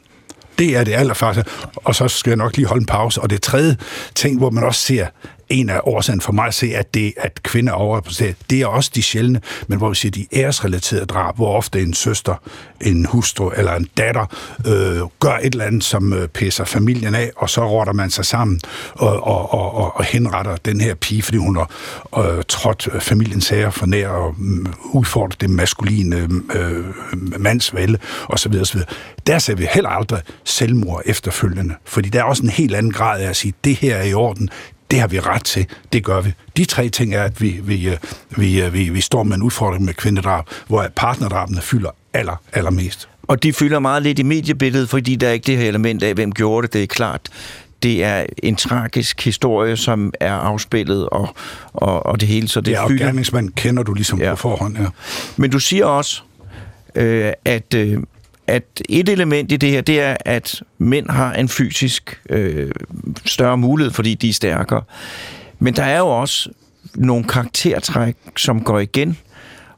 [0.59, 1.51] Det er det allerfarligste.
[1.75, 3.21] Og så skal jeg nok lige holde en pause.
[3.21, 3.77] Og det tredje
[4.15, 5.07] ting, hvor man også ser,
[5.49, 8.65] en af årsagen for mig at se, at det, at kvinder er overrepræsenteret, det er
[8.65, 12.35] også de sjældne, men hvor vi siger, de æresrelaterede drab, hvor ofte en søster,
[12.81, 14.25] en hustru eller en datter
[14.67, 18.25] øh, gør et eller andet, som øh, pisser familien af, og så rotter man sig
[18.25, 18.61] sammen
[18.93, 21.71] og, og, og, og henretter den her pige, fordi hun har
[22.17, 26.85] øh, trådt øh, familiens sager for nær og øh, udfordret det maskuline øh,
[27.39, 27.97] mandsvælde
[28.29, 28.55] osv.
[28.61, 28.81] osv.
[29.27, 33.21] Der ser vi heller aldrig selvmord efterfølgende, fordi der er også en helt anden grad
[33.21, 34.49] af at sige, det her er i orden,
[34.91, 36.33] det har vi ret til, det gør vi.
[36.57, 37.97] De tre ting er, at vi, vi, øh,
[38.37, 43.09] vi, øh, vi, vi står med en udfordring med kvindedrab, hvor partnerdrabene fylder aller, allermest.
[43.23, 46.13] Og de fylder meget lidt i mediebilledet, fordi der er ikke det her element af,
[46.13, 47.21] hvem gjorde det, det er klart.
[47.83, 51.35] Det er en tragisk historie, som er afspillet og,
[51.73, 52.47] og, og det hele.
[52.47, 54.29] Så det ja, og gerningsmand kender du ligesom ja.
[54.29, 54.77] på forhånd.
[54.77, 54.85] Ja.
[55.35, 56.21] Men du siger også,
[56.95, 58.03] øh, at øh,
[58.47, 62.71] at et element i det her, det er, at mænd har en fysisk øh,
[63.25, 64.81] større mulighed, fordi de er stærkere.
[65.59, 66.49] Men der er jo også
[66.95, 69.17] nogle karaktertræk, som går igen,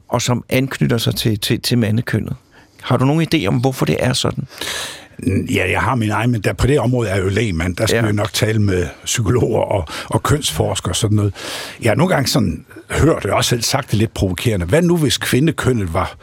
[0.08, 2.36] og som anknytter sig til, til, til mandekønnet.
[2.82, 4.46] Har du nogen idé om, hvorfor det er sådan?
[5.26, 7.76] Ja, jeg har min egen, men der, på det område er jeg jo lægmand.
[7.76, 8.06] Der skal ja.
[8.06, 11.34] vi nok tale med psykologer og, og kønsforskere og sådan noget.
[11.82, 14.66] Jeg har nogle gange sådan hørt, og også selv sagt det lidt provokerende.
[14.66, 16.16] Hvad nu, hvis kvindekønnet var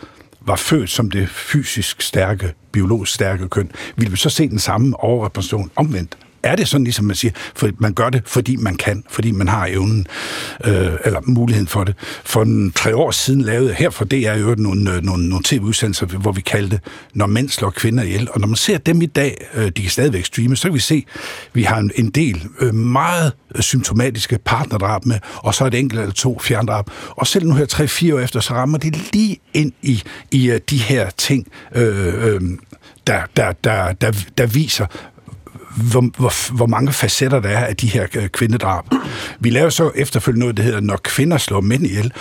[0.47, 4.99] var født som det fysisk stærke, biologisk stærke køn, ville vi så se den samme
[4.99, 9.04] overrepræsentation omvendt er det sådan, ligesom man siger, for man gør det, fordi man kan,
[9.10, 10.08] fordi man har evnen,
[10.65, 11.95] øh, eller muligheden for det.
[12.26, 15.43] For en, tre år siden lavede her for det er jo nogle, øh, nogle, nogle
[15.45, 16.80] tv-udsendelser, hvor vi kaldte
[17.13, 18.28] Når mænd slår kvinder ihjel.
[18.32, 20.80] Og når man ser dem i dag, øh, de kan stadigvæk streame, så kan vi
[20.80, 25.73] se, at vi har en, en del øh, meget symptomatiske partnerdrab med, og så et
[25.73, 26.86] enkelt eller to fjerndrab.
[27.10, 30.58] Og selv nu her tre-fire år efter, så rammer det lige ind i, i uh,
[30.69, 32.41] de her ting, øh, øh,
[33.08, 34.86] der, der, der, der, der viser,
[35.78, 38.86] hvor, hvor, hvor mange facetter der er af de her øh, kvindedrab.
[39.40, 42.13] Vi laver så efterfølgende noget, der hedder, når kvinder slår mænd ihjel.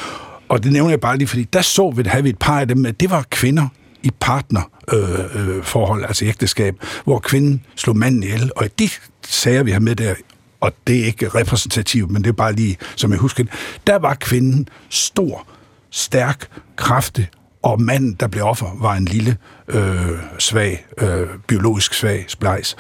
[0.49, 2.69] Og det nævner jeg bare lige, fordi der så vi, havde vi et par af
[2.69, 3.69] dem, at det var kvinder
[4.03, 8.51] i partnerforhold, øh, øh, altså ægteskab, hvor kvinden slog manden ihjel.
[8.57, 8.89] Og i de
[9.27, 10.15] sager, vi har med der,
[10.61, 13.45] og det er ikke repræsentativt, men det er bare lige, som jeg husker
[13.87, 15.47] der var kvinden stor,
[15.91, 17.29] stærk, kraftig
[17.67, 19.37] og manden, der blev offer, var en lille,
[19.69, 20.07] øh,
[20.39, 22.77] svag, øh, biologisk svag splejs.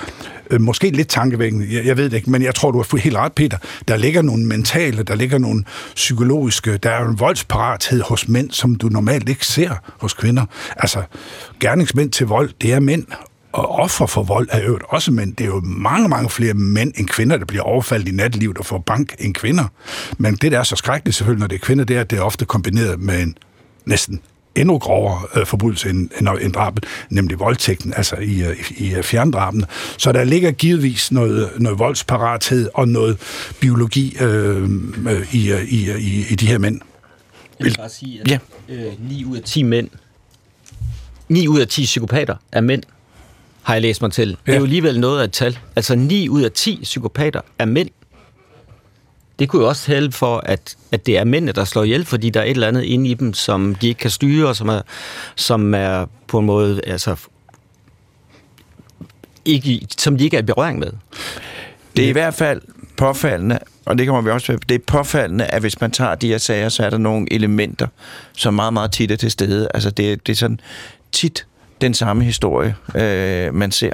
[0.50, 3.16] Øh, måske lidt tankevækkende, jeg, jeg ved det ikke, men jeg tror, du har helt
[3.16, 3.58] ret, Peter.
[3.88, 8.74] Der ligger nogle mentale, der ligger nogle psykologiske, der er en voldsparathed hos mænd, som
[8.74, 9.70] du normalt ikke ser
[10.00, 10.44] hos kvinder.
[10.76, 11.02] Altså,
[11.60, 13.06] gerningsmænd til vold, det er mænd,
[13.52, 15.36] og offer for vold er jo også mænd.
[15.36, 18.66] Det er jo mange, mange flere mænd end kvinder, der bliver overfaldet i natlivet og
[18.66, 19.64] får bank end kvinder.
[20.18, 22.18] Men det, der er så skrækkeligt selvfølgelig, når det er kvinder, det er, at det
[22.18, 23.36] er ofte kombineret med en
[23.86, 24.20] næsten
[24.56, 29.02] endnu grovere øh, forbrydelse end, end, end drabet, nemlig voldtægten, altså i, øh, i, i
[29.02, 29.64] fjerndraben.
[29.98, 33.18] Så der ligger givetvis noget, noget voldsparathed og noget
[33.60, 34.62] biologi øh,
[35.08, 36.80] øh i, øh, i, i, i de her mænd.
[37.58, 38.38] Jeg vil bare sige, at ja.
[38.68, 39.88] øh, 9 ud af 10 mænd,
[41.28, 42.82] 9 ud af 10 psykopater er mænd,
[43.62, 44.28] har jeg læst mig til.
[44.28, 44.34] Ja.
[44.46, 45.58] Det er jo alligevel noget af et tal.
[45.76, 47.90] Altså 9 ud af 10 psykopater er mænd
[49.38, 52.30] det kunne jo også tale for, at, at det er mændene, der slår ihjel, fordi
[52.30, 54.68] der er et eller andet inde i dem, som de ikke kan styre, og som
[54.68, 54.80] er,
[55.36, 57.16] som er på en måde, altså,
[59.44, 60.92] ikke, som de ikke er i berøring med.
[61.96, 62.60] Det er i hvert fald
[62.96, 66.28] påfaldende, og det kommer vi også til, det er påfaldende, at hvis man tager de
[66.28, 67.86] her sager, så er der nogle elementer,
[68.32, 69.68] som meget, meget tit er til stede.
[69.74, 70.60] Altså det, det er sådan
[71.12, 71.46] tit
[71.80, 73.92] den samme historie, øh, man ser.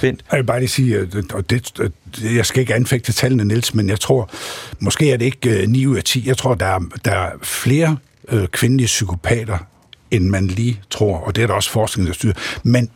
[0.00, 0.24] Bent?
[0.30, 1.80] Jeg vil bare lige sige, og det,
[2.22, 4.30] jeg skal ikke anfægte tallene, Niels, men jeg tror,
[4.78, 6.26] måske er det ikke øh, 9 ud af 10.
[6.26, 7.96] Jeg tror, der er, der er flere
[8.28, 9.58] øh, kvindelige psykopater,
[10.10, 12.34] end man lige tror, og det er der også forskning, der styrer.
[12.62, 12.90] Men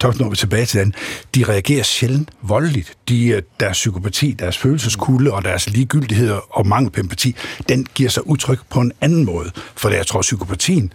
[0.00, 0.94] så når vi tilbage til den,
[1.34, 2.92] de reagerer sjældent voldeligt.
[3.08, 7.36] De, øh, deres psykopati, deres følelseskulde og deres ligegyldighed og mangel på empati,
[7.68, 9.50] den giver sig udtryk på en anden måde.
[9.76, 10.92] For jeg tror, psykopatien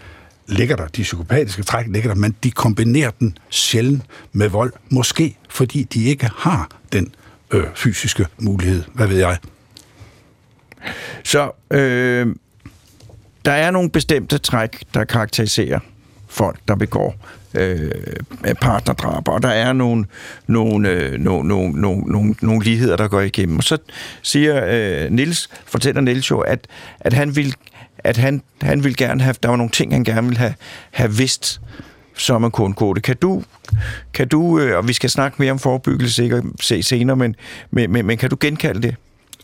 [0.51, 4.73] ligger der, de psykopatiske træk ligger der, men de kombinerer den sjældent med vold.
[4.89, 7.15] Måske fordi de ikke har den
[7.51, 8.83] øh, fysiske mulighed.
[8.93, 9.37] Hvad ved jeg?
[11.23, 12.35] Så øh,
[13.45, 15.79] der er nogle bestemte træk, der karakteriserer
[16.27, 17.15] folk, der begår
[17.53, 17.91] øh,
[18.61, 20.05] partnerdrab, og der er nogle,
[20.47, 23.57] nogle, øh, nogle, nogle, nogle, nogle, nogle ligheder, der går igennem.
[23.57, 23.77] Og så
[24.21, 26.67] siger øh, Nils, fortæller Nils jo, at,
[26.99, 27.55] at han vil
[28.03, 30.53] at han, han vil gerne have, der var nogle ting, han gerne ville have,
[30.91, 31.61] have vidst,
[32.17, 33.03] så man kunne undgå det.
[33.03, 33.43] Kan du,
[34.13, 36.43] kan du øh, og vi skal snakke mere om forebyggelse sikkert
[36.81, 37.35] senere, men,
[37.71, 38.95] men, men, men kan du genkalde det?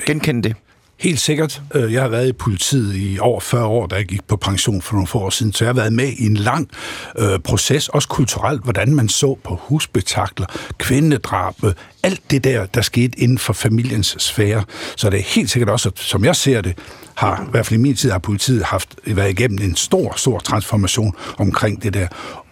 [0.06, 0.56] Genkende det?
[1.00, 1.62] Helt sikkert.
[1.76, 4.82] Øh, jeg har været i politiet i over 40 år, da jeg gik på pension
[4.82, 6.70] for nogle få år siden, så jeg har været med i en lang
[7.18, 10.46] øh, proces, også kulturelt, hvordan man så på husbetakler,
[10.78, 14.64] kvindedrab, øh, alt det der, der skete inden for familiens sfære.
[14.96, 16.78] Så det er helt sikkert også, som jeg ser det,
[17.16, 20.40] har, i hvert fald i min tid, har politiet haft været igennem en stor, stor
[20.40, 22.08] transformation omkring det der.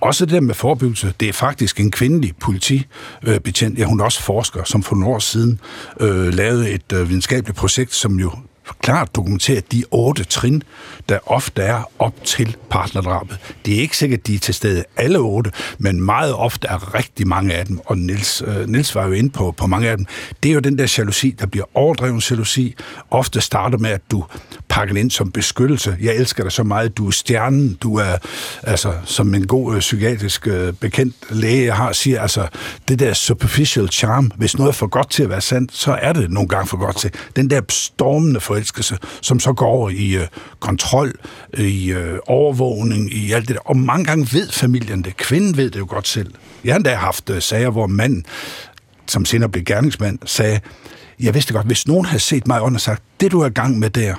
[0.06, 4.22] Også det der med forebyggelse, det er faktisk en kvindelig politibetjent, ja, hun er også
[4.22, 5.60] forsker, som for nogle år siden
[6.00, 8.32] øh, lavede et øh, videnskabeligt projekt, som jo
[8.82, 10.64] klart dokumenteret de otte trin,
[11.10, 13.38] der ofte er op til partnerdrabet.
[13.66, 16.96] Det er ikke sikkert, at de er til stede alle otte, men meget ofte er
[16.96, 19.98] rigtig mange af dem, og Nils, øh, Nils var jo inde på, på mange af
[19.98, 20.06] dem,
[20.44, 22.76] det er jo den der jalousi, der bliver overdreven jalousi.
[23.12, 24.26] Ofte starter med, at du
[24.70, 25.98] pakker ind som beskyttelse.
[26.02, 28.18] Jeg elsker dig så meget, du er stjernen, du er,
[28.64, 32.48] altså, som en god øh, psykiatrisk øh, bekendt læge har, siger, altså,
[32.88, 36.14] det der superficial charm, hvis noget er for godt til at være sandt, så er
[36.14, 37.12] det nogle gange for godt til.
[37.36, 40.28] Den der stormende for forelskelse, som så går over i øh,
[40.60, 41.14] kontrol,
[41.54, 43.62] øh, i øh, overvågning, i alt det der.
[43.66, 45.18] Og mange gange ved familien det.
[45.18, 46.34] Kvinden ved det jo godt selv.
[46.64, 48.26] Jeg har endda haft øh, sager, hvor manden,
[49.08, 50.60] som senere blev gerningsmand, sagde,
[51.20, 53.50] jeg vidste godt, hvis nogen havde set mig under og sagt, det du er i
[53.50, 54.16] gang med der,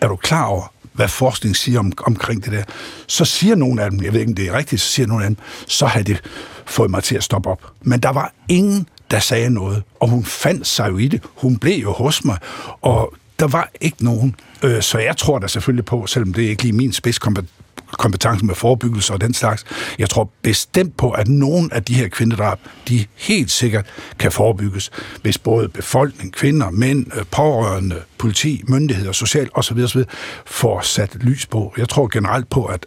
[0.00, 2.62] er du klar over, hvad forskning siger om, omkring det der,
[3.06, 5.22] så siger nogen af dem, jeg ved ikke, om det er rigtigt, så siger nogen
[5.22, 6.22] af dem, så har det
[6.66, 7.72] fået mig til at stoppe op.
[7.80, 11.22] Men der var ingen, der sagde noget, og hun fandt sig jo i det.
[11.36, 12.38] Hun blev jo hos mig,
[12.82, 14.34] og der var ikke nogen.
[14.62, 18.54] Øh, så jeg tror da selvfølgelig på, selvom det er ikke lige min spidskompetence, med
[18.54, 19.64] forebyggelse og den slags.
[19.98, 23.86] Jeg tror bestemt på, at nogle af de her kvindedrab, de helt sikkert
[24.18, 24.90] kan forebygges,
[25.22, 29.78] hvis både befolkning, kvinder, mænd, øh, pårørende, politi, myndigheder, social osv.
[29.78, 30.02] osv.
[30.46, 31.74] får sat lys på.
[31.76, 32.86] Jeg tror generelt på, at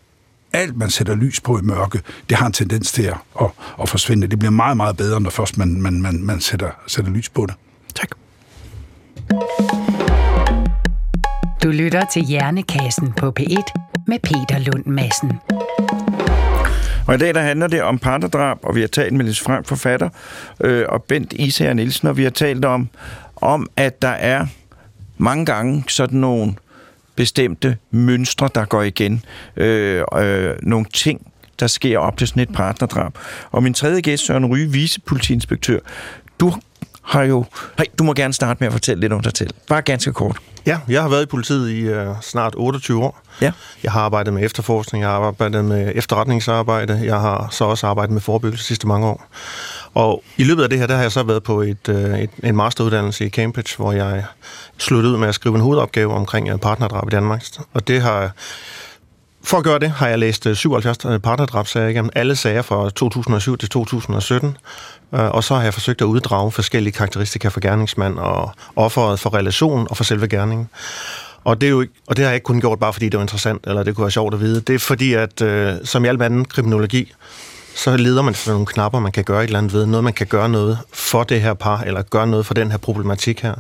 [0.54, 3.48] alt, man sætter lys på i mørke, det har en tendens til at, at,
[3.82, 4.28] at forsvinde.
[4.28, 7.46] Det bliver meget, meget bedre, når først man, man, man, man sætter, sætter lys på
[7.46, 7.56] det.
[7.96, 8.10] Tak.
[11.66, 15.32] Du lytter til Hjernekassen på P1 med Peter Lund Madsen.
[17.08, 19.68] Og i dag der handler det om partnerdrab, og vi har talt med Lis Frank,
[19.68, 20.10] forfatter,
[20.60, 22.90] øh, og Bent Isager Nielsen, og vi har talt om,
[23.36, 24.46] om, at der er
[25.18, 26.54] mange gange sådan nogle
[27.16, 29.24] bestemte mønstre, der går igen.
[29.58, 33.14] Øh, øh, nogle ting, der sker op til sådan et partnerdrab.
[33.52, 35.80] Og min tredje gæst, Søren Ryge, vicepolitiinspektør,
[36.40, 36.54] du
[37.02, 37.46] har jo...
[37.78, 39.50] Hey, du må gerne starte med at fortælle lidt om dig selv.
[39.68, 40.42] Bare ganske kort.
[40.66, 43.22] Ja, jeg har været i politiet i uh, snart 28 år.
[43.42, 43.52] Ja.
[43.84, 48.14] Jeg har arbejdet med efterforskning, jeg har arbejdet med efterretningsarbejde, jeg har så også arbejdet
[48.14, 49.28] med forebyggelse de sidste mange år.
[49.94, 52.30] Og i løbet af det her, der har jeg så været på et, uh, et,
[52.44, 54.24] en masteruddannelse i Cambridge, hvor jeg
[54.78, 57.44] sluttede ud med at skrive en hovedopgave omkring partnerdrab i Danmark.
[57.74, 58.32] Og det har
[59.46, 62.90] for at gøre det, har jeg læst øh, 77 øh, partnerdrabsager igennem alle sager fra
[62.90, 64.58] 2007 til 2017,
[65.14, 69.34] øh, og så har jeg forsøgt at uddrage forskellige karakteristika for gerningsmand og offeret for
[69.34, 70.70] relation og for selve gerningen.
[71.44, 73.24] Og det, er jo, og det har jeg ikke kun gjort bare fordi det var
[73.24, 74.62] interessant, eller det kunne være sjovt at vide.
[74.62, 77.14] Det er fordi, at øh, som i al anden kriminologi,
[77.76, 79.86] så leder man efter nogle knapper, man kan gøre et eller andet ved.
[79.86, 82.78] Noget, man kan gøre noget for det her par, eller gøre noget for den her
[82.78, 83.54] problematik her.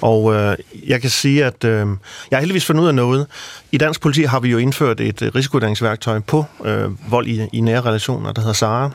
[0.00, 1.86] Og øh, jeg kan sige, at øh,
[2.30, 3.26] jeg har heldigvis fundet ud af noget.
[3.72, 7.60] I dansk politi har vi jo indført et øh, risikovurderingsværktøj på øh, vold i, i
[7.60, 8.90] nære relationer, der hedder SARA.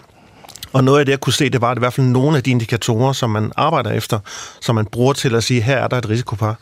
[0.73, 2.43] Og noget af det, jeg kunne se, det var, at i hvert fald nogle af
[2.43, 4.19] de indikatorer, som man arbejder efter,
[4.61, 6.55] som man bruger til at sige, her er der et risikopar,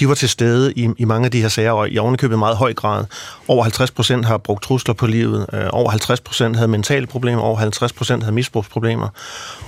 [0.00, 2.56] de var til stede i, i mange af de her sager, og i ovenikøbet meget
[2.56, 3.04] høj grad.
[3.48, 7.42] Over 50 procent har brugt trusler på livet, øh, over 50 procent havde mentale problemer,
[7.42, 9.08] over 50 procent havde misbrugsproblemer.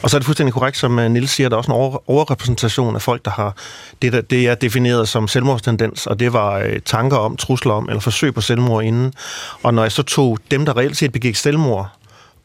[0.02, 2.10] Og så er det fuldstændig korrekt, som øh, Nils siger, der er også en over,
[2.10, 3.54] overrepræsentation af folk, der har
[4.02, 7.88] det, der, det er defineret som selvmordstendens, og det var øh, tanker om, trusler om,
[7.88, 9.14] eller forsøg på selvmord inden.
[9.62, 12.01] Og når jeg så tog dem, der reelt set begik selvmord,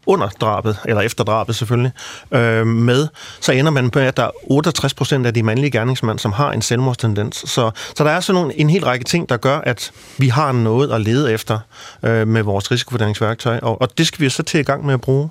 [0.08, 1.91] under drabet, eller efter drabet selvfølgelig,
[2.32, 3.08] øh, med,
[3.41, 6.52] så ender man med, at der er 68 procent af de mandlige gerningsmænd, som har
[6.52, 7.36] en selvmordstendens.
[7.36, 10.52] Så, så der er sådan nogle, en hel række ting, der gør, at vi har
[10.52, 11.60] noget at lede efter
[12.04, 15.02] øh, med vores risikovurderingsværktøj, og, og det skal vi så til i gang med at
[15.02, 15.30] bruge.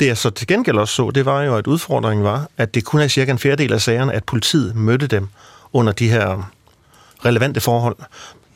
[0.00, 2.84] Det jeg så til gengæld også så, det var jo, at udfordringen var, at det
[2.84, 5.28] kun er cirka en fjerdedel af sagerne, at politiet mødte dem
[5.72, 6.50] under de her
[7.24, 7.96] relevante forhold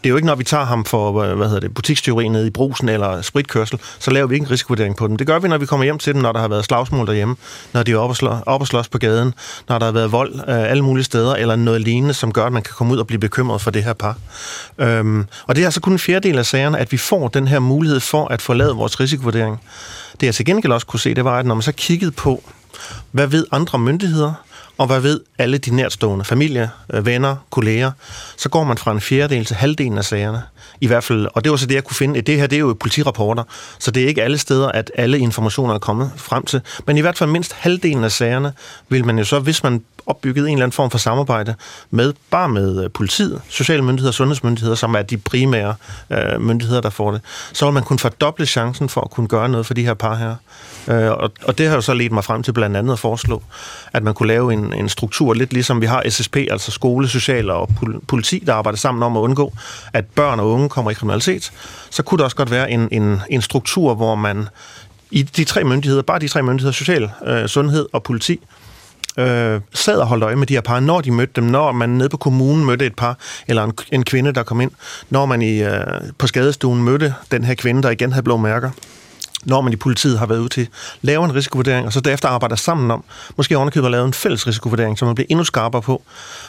[0.05, 2.47] det er jo ikke, når vi tager ham for øh, hvad hedder det, butikstyveri nede
[2.47, 5.17] i brusen eller spritkørsel, så laver vi ikke en risikovurdering på dem.
[5.17, 7.37] Det gør vi, når vi kommer hjem til dem, når der har været slagsmål derhjemme,
[7.73, 9.35] når de er oppe og, slå, op og slås på gaden,
[9.69, 12.53] når der har været vold øh, alle mulige steder, eller noget lignende, som gør, at
[12.53, 14.17] man kan komme ud og blive bekymret for det her par.
[14.79, 17.59] Øhm, og det er altså kun en fjerdedel af sagerne, at vi får den her
[17.59, 19.61] mulighed for at få lavet vores risikovurdering.
[20.21, 22.43] Det jeg til gengæld også kunne se, det var, at når man så kiggede på,
[23.11, 24.33] hvad ved andre myndigheder,
[24.83, 27.91] og hvad ved alle de nærstående, familie, øh, venner, kolleger,
[28.37, 30.43] så går man fra en fjerdedel til halvdelen af sagerne.
[30.81, 32.21] I hvert fald, og det var så det, jeg kunne finde.
[32.21, 33.43] Det her, det er jo politirapporter,
[33.79, 36.61] så det er ikke alle steder, at alle informationer er kommet frem til.
[36.87, 38.53] Men i hvert fald mindst halvdelen af sagerne
[38.89, 41.55] vil man jo så, hvis man opbygget en eller anden form for samarbejde
[41.91, 45.75] med bare med øh, politiet, sociale myndigheder, sundhedsmyndigheder, som er de primære
[46.11, 47.21] øh, myndigheder, der får det,
[47.53, 50.15] så vil man kunne fordoble chancen for at kunne gøre noget for de her par
[50.15, 50.35] her.
[50.89, 53.43] Øh, og, og det har jo så ledt mig frem til blandt andet at foreslå,
[53.93, 57.51] at man kunne lave en, en struktur, lidt ligesom vi har SSP, altså skole, social
[57.51, 57.69] og
[58.09, 59.53] politi, der arbejder sammen om at undgå,
[59.93, 61.53] at børn og unge kommer i kriminalitet.
[61.91, 64.49] Så kunne det også godt være en, en, en struktur, hvor man
[65.11, 68.41] i de tre myndigheder, bare de tre myndigheder, social, øh, sundhed og politi,
[69.17, 71.89] øh, sad og holdt øje med de her par, når de mødte dem, når man
[71.89, 74.71] nede på kommunen mødte et par, eller en, en kvinde, der kom ind,
[75.11, 75.85] når man i, øh,
[76.19, 78.71] på skadestuen mødte den her kvinde, der igen havde blå mærker,
[79.45, 80.69] når man i politiet har været ude til,
[81.03, 83.05] laver en risikovurdering, og så derefter arbejder sammen om,
[83.37, 86.03] måske ovenikøbet at lave en fælles risikovurdering, så man bliver endnu skarpere på,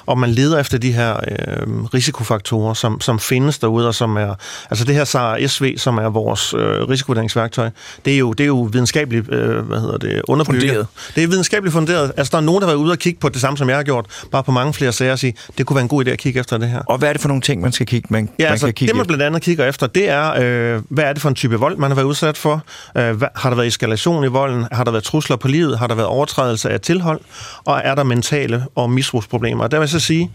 [0.06, 4.36] og man leder efter de her øh, risikofaktorer, som, som findes derude, og som er,
[4.70, 7.70] altså det her SAR SV, som er vores øh, risikovurderingsværktøj,
[8.06, 10.62] det er jo, det er jo videnskabeligt, øh, hvad hedder det, underbygget.
[10.62, 10.88] Funderet.
[11.16, 12.12] Det er videnskabeligt funderet.
[12.18, 13.78] Altså der er nogen, der har været ude og kigge på det samme, som jeg
[13.78, 16.10] har gjort, bare på mange flere sager og sige, det kunne være en god idé
[16.10, 16.80] at kigge efter det her.
[16.80, 18.74] Og hvad er det for nogle ting, man skal kigge, man, ja, man altså, kan
[18.74, 20.34] kigge det man blandt andet kigger efter, det er,
[20.76, 22.64] øh, hvad er det for en type vold, man har været udsat for?
[22.98, 24.68] Øh, har der været eskalation i volden?
[24.72, 25.80] Har der været trusler på livet?
[25.80, 27.22] Har der været overtrædelse af tilhold?
[27.66, 29.64] Og er der mentale og misbrugsproblemer?
[29.64, 30.32] Og der vil jeg så sige,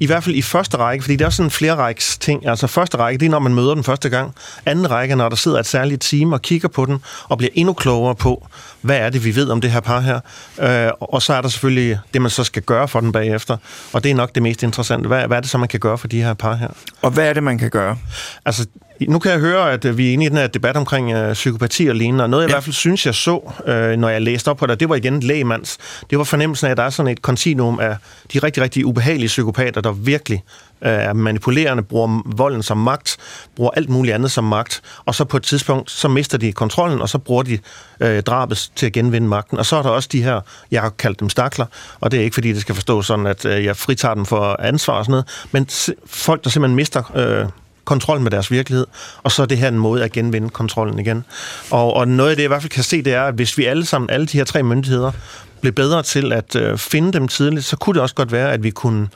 [0.00, 2.46] i hvert fald i første række, fordi det er også sådan flere rækkes ting.
[2.48, 4.34] Altså første række, det er, når man møder den første gang.
[4.66, 7.72] Anden række, når der sidder et særligt team og kigger på den, og bliver endnu
[7.72, 8.48] klogere på,
[8.80, 10.20] hvad er det, vi ved om det her par her.
[10.58, 13.56] Øh, og så er der selvfølgelig det, man så skal gøre for den bagefter.
[13.92, 15.08] Og det er nok det mest interessante.
[15.08, 16.68] Hvad, hvad er det så, man kan gøre for de her par her?
[17.02, 17.96] Og hvad er det, man kan gøre?
[18.44, 18.66] Altså,
[19.00, 21.32] nu kan jeg høre, at øh, vi er inde i den her debat omkring øh,
[21.32, 22.52] psykopati og lignende, og noget jeg ja.
[22.52, 24.94] i hvert fald synes, jeg så, øh, når jeg læste op på det, det var
[24.94, 25.78] igen lægemands.
[26.10, 27.96] Det var fornemmelsen af, at der er sådan et kontinuum af
[28.32, 30.42] de rigtig, rigtig ubehagelige psykopater, der virkelig
[30.82, 33.16] øh, er manipulerende, bruger volden som magt,
[33.56, 37.00] bruger alt muligt andet som magt, og så på et tidspunkt, så mister de kontrollen,
[37.00, 37.58] og så bruger de
[38.00, 39.58] øh, drabet til at genvinde magten.
[39.58, 41.66] Og så er der også de her, jeg har kaldt dem stakler,
[42.00, 44.56] og det er ikke fordi, det skal forstå sådan, at øh, jeg fritager dem for
[44.60, 45.66] ansvar og sådan noget, men
[46.06, 47.16] folk, der simpelthen mister...
[47.16, 47.48] Øh,
[47.84, 48.86] kontrol med deres virkelighed,
[49.22, 51.24] og så er det her en måde at genvinde kontrollen igen.
[51.70, 53.58] Og, og noget af det, jeg i hvert fald kan se, det er, at hvis
[53.58, 55.12] vi alle sammen, alle de her tre myndigheder,
[55.60, 58.62] blev bedre til at øh, finde dem tidligt, så kunne det også godt være, at
[58.62, 59.08] vi kunne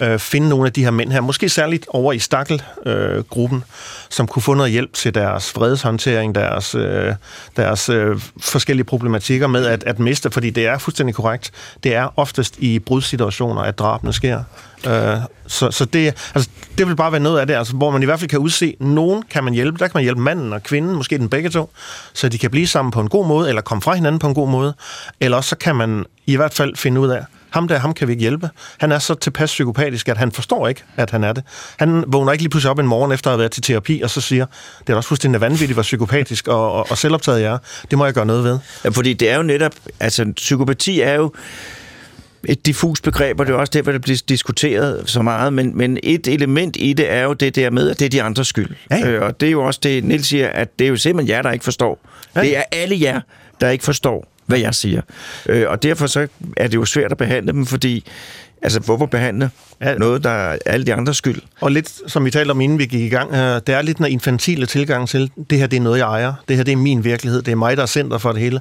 [0.00, 3.64] øh, finde nogle af de her mænd her, måske særligt over i Stakkel-gruppen, øh,
[4.10, 7.14] som kunne få noget hjælp til deres fredshåndtering, deres, øh,
[7.56, 11.50] deres øh, forskellige problematikker med at, at miste, fordi det er fuldstændig korrekt.
[11.84, 14.42] Det er oftest i brudsituationer, at drabene sker.
[14.86, 15.16] Øh,
[15.46, 18.04] så, så det, altså, det vil bare være noget af det, altså, hvor man i
[18.04, 20.96] hvert fald kan udse, nogen kan man hjælpe, der kan man hjælpe manden og kvinden,
[20.96, 21.70] måske den begge to,
[22.12, 24.34] så de kan blive sammen på en god måde, eller komme fra hinanden på en
[24.34, 24.74] god måde,
[25.20, 28.08] eller også så kan man i hvert fald finde ud af, ham der, ham kan
[28.08, 28.50] vi ikke hjælpe.
[28.78, 31.44] Han er så tilpas psykopatisk, at han forstår ikke, at han er det.
[31.78, 34.10] Han vågner ikke lige pludselig op en morgen efter at have været til terapi, og
[34.10, 34.46] så siger,
[34.86, 37.58] det er også fuldstændig vanvittigt, hvor psykopatisk og, og, og selvoptaget jeg er.
[37.90, 38.58] Det må jeg gøre noget ved.
[38.84, 41.32] Ja, fordi det er jo netop, altså psykopati er jo
[42.48, 45.78] et diffus begreb, og det er også det, hvor det bliver diskuteret så meget, men,
[45.78, 48.46] men et element i det er jo det der med, at det er de andres
[48.46, 48.70] skyld.
[48.90, 49.08] Ja.
[49.08, 51.42] Øh, og det er jo også det, Nils siger, at det er jo simpelthen jer,
[51.42, 52.08] der ikke forstår.
[52.36, 52.40] Ja.
[52.40, 53.20] Det er alle jer,
[53.60, 55.02] der ikke forstår, hvad jeg siger.
[55.46, 58.04] Øh, og derfor så er det jo svært at behandle dem, fordi
[58.62, 59.94] Altså, hvorfor behandle ja.
[59.94, 61.40] noget, der er alle de andres skyld?
[61.60, 64.04] Og lidt, som vi talte om, inden vi gik i gang, det er lidt en
[64.04, 66.34] infantile tilgang til, det her det er noget, jeg ejer.
[66.48, 67.42] Det her det er min virkelighed.
[67.42, 68.60] Det er mig, der er center for det hele.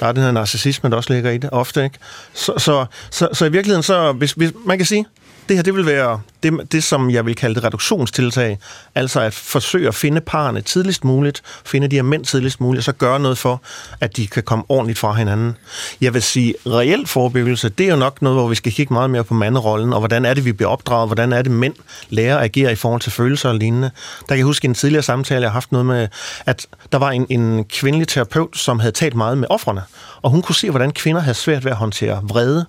[0.00, 1.84] Der er den her narcissisme, der også ligger i det, ofte.
[1.84, 1.98] Ikke?
[2.32, 5.06] Så, så, så, så i virkeligheden, så, hvis, hvis, man kan sige,
[5.48, 8.58] det her det vil være det, det, som jeg vil kalde det reduktionstiltag.
[8.94, 12.84] Altså at forsøge at finde parerne tidligst muligt, finde de her mænd tidligst muligt, og
[12.84, 13.62] så gøre noget for,
[14.00, 15.56] at de kan komme ordentligt fra hinanden.
[16.00, 19.10] Jeg vil sige, reel forebyggelse, det er jo nok noget, hvor vi skal kigge meget
[19.10, 21.74] mere på manderollen, og hvordan er det, vi bliver opdraget, hvordan er det, mænd
[22.08, 23.90] lærer at agere i forhold til følelser og lignende.
[24.20, 26.08] Der kan jeg huske en tidligere samtale, jeg har haft noget med,
[26.46, 29.82] at der var en, en kvindelig terapeut, som havde talt meget med offrene,
[30.22, 32.66] og hun kunne se, hvordan kvinder havde svært ved at håndtere vrede,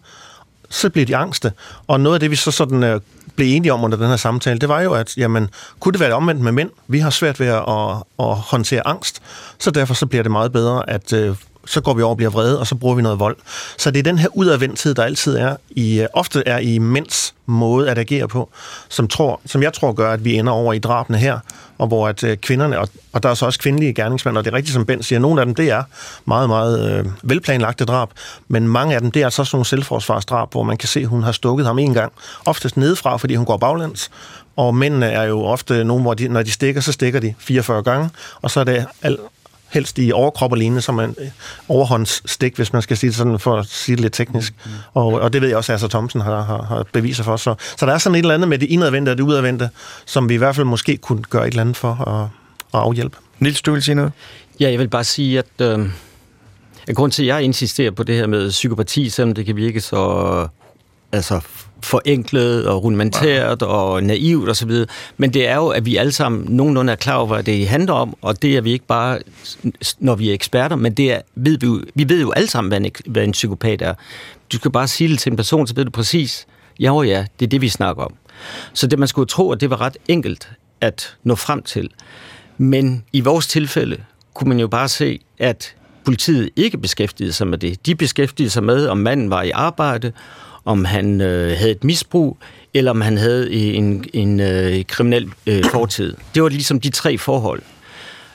[0.73, 1.51] så bliver de angste.
[1.87, 3.01] Og noget af det, vi så sådan øh,
[3.35, 6.13] blev enige om under den her samtale, det var jo, at jamen, kunne det være
[6.13, 6.69] omvendt med mænd?
[6.87, 9.21] Vi har svært ved at, at, at håndtere angst,
[9.59, 12.29] så derfor så bliver det meget bedre, at øh, så går vi over og bliver
[12.29, 13.37] vrede, og så bruger vi noget vold.
[13.77, 17.33] Så det er den her udadvendthed, der altid er i, øh, ofte er i mænds
[17.45, 18.49] måde at agere på,
[18.89, 21.39] som, tror, som jeg tror gør, at vi ender over i drabene her,
[21.77, 24.51] og hvor at øh, kvinderne, og, og der er så også kvindelige gerningsmænd, og det
[24.51, 25.83] er rigtigt, som Ben siger, nogle af dem, det er
[26.25, 28.09] meget, meget øh, velplanlagte drab,
[28.47, 31.07] men mange af dem, det er altså sådan nogle selvforsvarsdrab, hvor man kan se, at
[31.07, 32.13] hun har stukket ham en gang,
[32.45, 34.11] oftest nedefra, fordi hun går baglæns,
[34.55, 37.83] og mændene er jo ofte nogen, hvor de, når de stikker, så stikker de 44
[37.83, 38.09] gange,
[38.41, 39.17] og så er det al,
[39.73, 41.27] helst i overkrop og lignende, som en øh,
[41.69, 44.53] overhåndsstik, hvis man skal sige det sådan, for at sige det lidt teknisk.
[44.65, 44.71] Mm.
[44.93, 47.37] Og, og det ved jeg også, at Asser Thomsen har, har, har beviser for.
[47.37, 49.69] Så, så der er sådan et eller andet med det indadvendte og det udadvendte,
[50.05, 52.27] som vi i hvert fald måske kunne gøre et eller andet for at,
[52.73, 53.17] at afhjælpe.
[53.39, 54.11] Nils, du vil sige noget?
[54.59, 55.89] Ja, jeg vil bare sige, at øh,
[56.93, 60.47] grund til, at jeg insisterer på det her med psykopati, selvom det kan virke så
[61.11, 61.39] altså
[61.83, 64.71] forenklet og rudimentært og naivt osv.
[65.17, 67.93] Men det er jo, at vi alle sammen nogenlunde er klar over, hvad det handler
[67.93, 69.19] om, og det er vi ikke bare,
[69.99, 72.69] når vi er eksperter, men det er, ved vi, jo, vi ved jo alle sammen,
[72.69, 73.93] hvad en, hvad en psykopat er.
[74.51, 76.47] Du skal bare sige det til en person, så ved du præcis,
[76.79, 78.13] ja og ja, det er det, vi snakker om.
[78.73, 80.49] Så det, man skulle tro, at det var ret enkelt
[80.81, 81.89] at nå frem til.
[82.57, 83.97] Men i vores tilfælde
[84.33, 87.85] kunne man jo bare se, at politiet ikke beskæftigede sig med det.
[87.85, 90.11] De beskæftigede sig med, om manden var i arbejde,
[90.65, 92.37] om han øh, havde et misbrug,
[92.73, 96.15] eller om han havde en, en øh, kriminel øh, fortid.
[96.35, 97.61] Det var ligesom de tre forhold.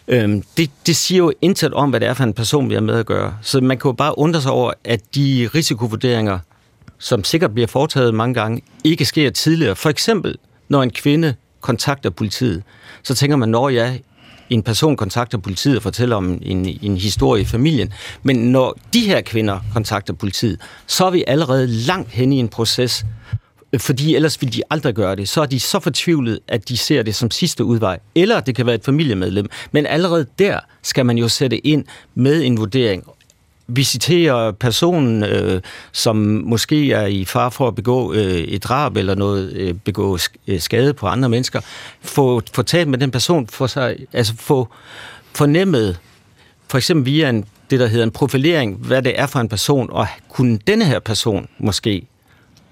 [0.09, 2.81] Øhm, det, det siger jo intet om, hvad det er for en person, vi har
[2.81, 3.37] med at gøre.
[3.43, 6.39] Så man kan jo bare undre sig over, at de risikovurderinger,
[6.99, 9.77] som sikkert bliver foretaget mange gange, ikke sker tidligere.
[9.77, 10.37] For eksempel,
[10.69, 12.63] når en kvinde kontakter politiet,
[13.03, 13.97] så tænker man, når ja,
[14.51, 17.93] en person kontakter politiet og fortæller om en, en historie i familien.
[18.23, 22.49] Men når de her kvinder kontakter politiet, så er vi allerede langt hen i en
[22.49, 23.07] proces,
[23.73, 25.29] øh, fordi ellers ville de aldrig gøre det.
[25.29, 27.99] Så er de så fortvivlet, at de ser det som sidste udvej.
[28.15, 29.49] Eller det kan være et familiemedlem.
[29.73, 31.85] Men allerede der skal man jo sætte ind
[32.15, 33.05] med en vurdering
[33.69, 35.61] visitere personen, øh,
[35.93, 40.19] som måske er i far for at begå øh, et drab eller noget, øh, begå
[40.47, 41.61] øh, skade på andre mennesker,
[42.01, 44.69] få, få talt med den person, for sig, altså få
[45.35, 45.99] fornemmet,
[46.69, 49.91] for eksempel via en, det, der hedder en profilering, hvad det er for en person,
[49.91, 52.07] og kunne denne her person måske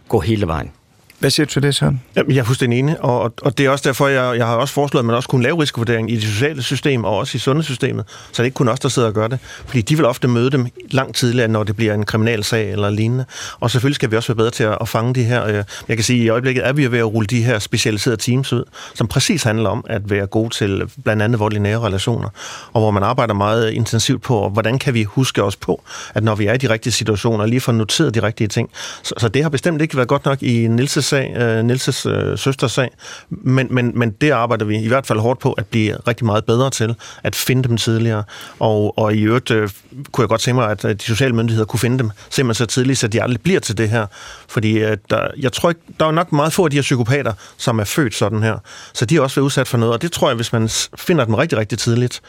[0.09, 0.70] gå hele vejen.
[1.18, 2.02] Hvad siger du til det, Søren?
[2.16, 4.74] Jamen, jeg er fuldstændig enig, og, og det er også derfor, jeg, jeg har også
[4.74, 8.04] foreslået, at man også kunne lave risikovurdering i det sociale system og også i sundhedssystemet,
[8.32, 9.38] så det ikke kun os, der sidder og gør det.
[9.66, 13.24] Fordi de vil ofte møde dem langt tidligere, når det bliver en kriminalsag eller lignende.
[13.60, 15.46] Og selvfølgelig skal vi også være bedre til at, at fange de her.
[15.46, 18.16] Øh, jeg kan sige, at i øjeblikket er vi ved at rulle de her specialiserede
[18.16, 18.64] teams ud,
[18.94, 22.28] som præcis handler om at være gode til blandt andet voldelige nære relationer,
[22.72, 25.82] og hvor man arbejder meget intensivt på, hvordan kan vi huske os på,
[26.14, 28.70] at når vi er i de rigtige situationer, lige få noteret de rigtige ting.
[29.02, 32.38] Så, så det har bestemt ikke været godt nok i Nilses sag, øh, Nilses øh,
[32.38, 32.90] søsters sag,
[33.30, 36.44] men, men, men det arbejder vi i hvert fald hårdt på at blive rigtig meget
[36.44, 38.24] bedre til, at finde dem tidligere.
[38.59, 39.70] Og, og i øvrigt øh,
[40.12, 42.98] kunne jeg godt tænke mig, at de sociale myndigheder kunne finde dem simpelthen så tidligt,
[42.98, 44.07] så de aldrig bliver til det her.
[44.48, 47.32] Fordi øh, der, jeg tror ikke, der er nok meget få af de her psykopater,
[47.57, 48.59] som er født sådan her.
[48.92, 51.24] Så de er også været udsat for noget, og det tror jeg, hvis man finder
[51.24, 52.20] dem rigtig, rigtig tidligt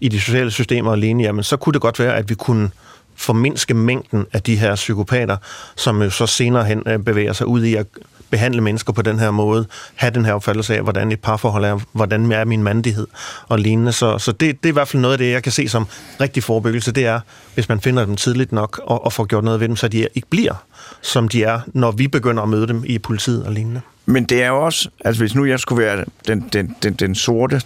[0.00, 2.70] i de sociale systemer alene, jamen så kunne det godt være, at vi kunne
[3.16, 5.36] formindske mængden af de her psykopater,
[5.76, 7.86] som jo så senere hen bevæger sig ud i at
[8.32, 11.78] behandle mennesker på den her måde, have den her opfattelse af, hvordan et parforhold er,
[11.92, 13.06] hvordan er min mandighed
[13.48, 13.92] og lignende.
[13.92, 15.86] Så, så det, det er i hvert fald noget af det, jeg kan se som
[16.20, 17.20] rigtig forebyggelse, det er,
[17.54, 20.08] hvis man finder dem tidligt nok og, og får gjort noget ved dem, så de
[20.14, 20.54] ikke bliver,
[21.02, 23.80] som de er, når vi begynder at møde dem i politiet og lignende.
[24.06, 27.14] Men det er jo også, altså hvis nu jeg skulle være den, den, den, den
[27.14, 27.60] sorte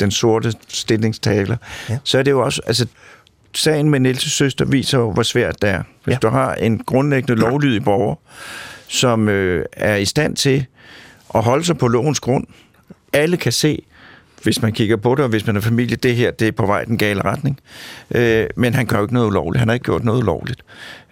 [0.00, 1.56] den sorte stillingstaler,
[1.88, 1.98] ja.
[2.04, 2.86] så er det jo også, altså
[3.58, 5.82] sagen med Niels' søster viser jo, hvor svært det er.
[6.04, 6.18] Hvis ja.
[6.18, 8.14] du har en grundlæggende lovlydig borger,
[8.88, 10.66] som øh, er i stand til
[11.34, 12.46] at holde sig på lovens grund.
[13.12, 13.82] Alle kan se,
[14.42, 16.66] hvis man kigger på det, og hvis man er familie, det her, det er på
[16.66, 17.60] vej den gale retning.
[18.10, 19.58] Øh, men han gør jo ikke noget ulovligt.
[19.58, 20.62] Han har ikke gjort noget ulovligt.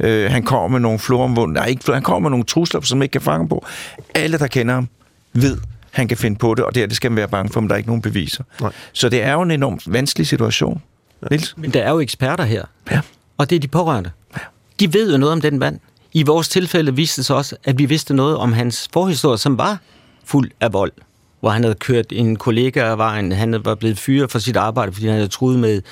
[0.00, 3.12] Øh, han kommer med nogle floromvundne, nej, ikke, han kommer med nogle trusler, som ikke
[3.12, 3.66] kan fange på.
[4.14, 4.88] Alle, der kender ham,
[5.32, 5.58] ved,
[5.90, 7.74] han kan finde på det, og det, det skal man være bange for, men der
[7.74, 8.44] er ikke nogen beviser.
[8.60, 8.72] Nej.
[8.92, 10.82] Så det er jo en enormt vanskelig situation.
[11.30, 11.54] Niels?
[11.56, 13.00] Men der er jo eksperter her, ja.
[13.38, 14.10] og det er de pårørende.
[14.36, 14.40] Ja.
[14.80, 15.80] De ved jo noget om den mand.
[16.12, 19.58] I vores tilfælde viste det sig også, at vi vidste noget om hans forhistorie, som
[19.58, 19.78] var
[20.24, 20.92] fuld af vold.
[21.40, 24.92] Hvor han havde kørt en kollega af vejen, han var blevet fyret for sit arbejde,
[24.92, 25.82] fordi han havde truet med,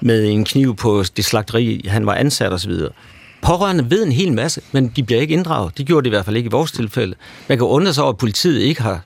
[0.00, 2.72] med en kniv på det slagteri, han var ansat osv.
[3.42, 5.78] Pårørende ved en hel masse, men de bliver ikke inddraget.
[5.78, 7.14] De gjorde det i hvert fald ikke i vores tilfælde.
[7.48, 9.00] Man kan undre sig over, at politiet ikke har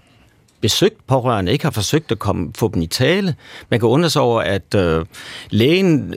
[0.61, 3.35] besøgt pårørende, ikke har forsøgt at komme, få dem i tale.
[3.69, 5.05] Man kan undre sig over, at øh,
[5.51, 6.15] lægen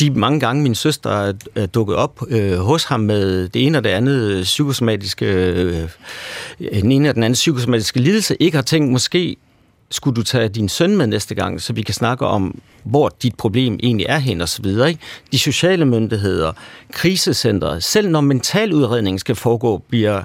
[0.00, 3.84] de mange gange, min søster er dukket op øh, hos ham med det ene og
[3.84, 5.88] det andet psykosomatiske, øh,
[6.58, 9.36] den ene og den anden psykosomatiske lidelse, ikke har tænkt, måske
[9.90, 13.34] skulle du tage din søn med næste gang, så vi kan snakke om, hvor dit
[13.34, 14.88] problem egentlig er hen og så videre.
[14.88, 15.00] Ikke?
[15.32, 16.52] De sociale myndigheder,
[16.92, 20.22] krisecenter, selv når mentaludredningen skal foregå, bliver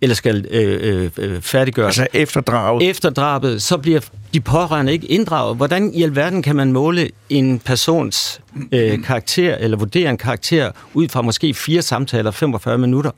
[0.00, 1.98] eller skal øh, øh, øh færdiggøres.
[1.98, 2.90] Altså efter drabet?
[2.90, 4.00] Efter drabet, så bliver
[4.34, 5.56] de pårørende ikke inddraget.
[5.56, 8.40] Hvordan i alverden kan man måle en persons
[8.72, 13.10] øh, karakter, eller vurdere en karakter, ud fra måske fire samtaler, 45 minutter?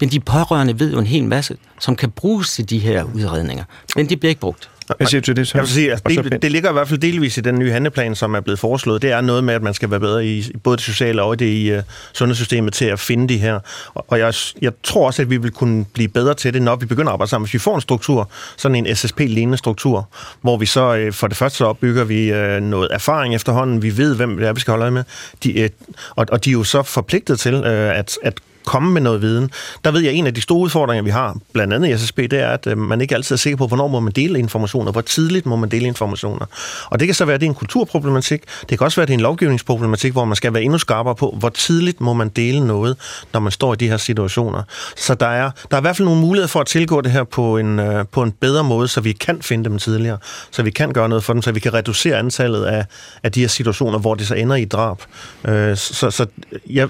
[0.00, 3.64] Men de pårørende ved jo en hel masse, som kan bruges til de her udredninger.
[3.96, 4.70] Men de bliver ikke brugt.
[4.96, 5.58] Hvad siger du til det så?
[5.58, 8.14] Jeg vil sige, altså, det, det ligger i hvert fald delvis i den nye handleplan,
[8.14, 9.02] som er blevet foreslået.
[9.02, 11.46] Det er noget med, at man skal være bedre i både det sociale og det
[11.46, 11.82] i uh,
[12.12, 13.60] sundhedssystemet til at finde de her.
[13.94, 16.76] Og, og jeg, jeg tror også, at vi vil kunne blive bedre til det, når
[16.76, 17.46] vi begynder at arbejde sammen.
[17.46, 20.08] Hvis vi får en struktur, sådan en SSP-lignende struktur,
[20.40, 23.82] hvor vi så uh, for det første så opbygger vi uh, noget erfaring efterhånden.
[23.82, 25.04] Vi ved, hvem det er, vi skal holde øje med.
[25.44, 29.00] De, uh, og, og de er jo så forpligtet til uh, at, at komme med
[29.00, 29.50] noget viden.
[29.84, 32.18] Der ved jeg, at en af de store udfordringer, vi har, blandt andet i SSB,
[32.18, 34.92] det er, at øh, man ikke altid er sikker på, hvornår må man dele informationer,
[34.92, 36.46] hvor tidligt må man dele informationer.
[36.90, 39.08] Og det kan så være, at det er en kulturproblematik, det kan også være, at
[39.08, 42.28] det er en lovgivningsproblematik, hvor man skal være endnu skarpere på, hvor tidligt må man
[42.28, 42.96] dele noget,
[43.32, 44.62] når man står i de her situationer.
[44.96, 47.24] Så der er, der er i hvert fald nogle muligheder for at tilgå det her
[47.24, 50.18] på en, øh, på en bedre måde, så vi kan finde dem tidligere,
[50.50, 52.84] så vi kan gøre noget for dem, så vi kan reducere antallet af,
[53.22, 55.02] af de her situationer, hvor det så ender i drab.
[55.44, 56.26] Øh, så, så
[56.70, 56.88] jeg,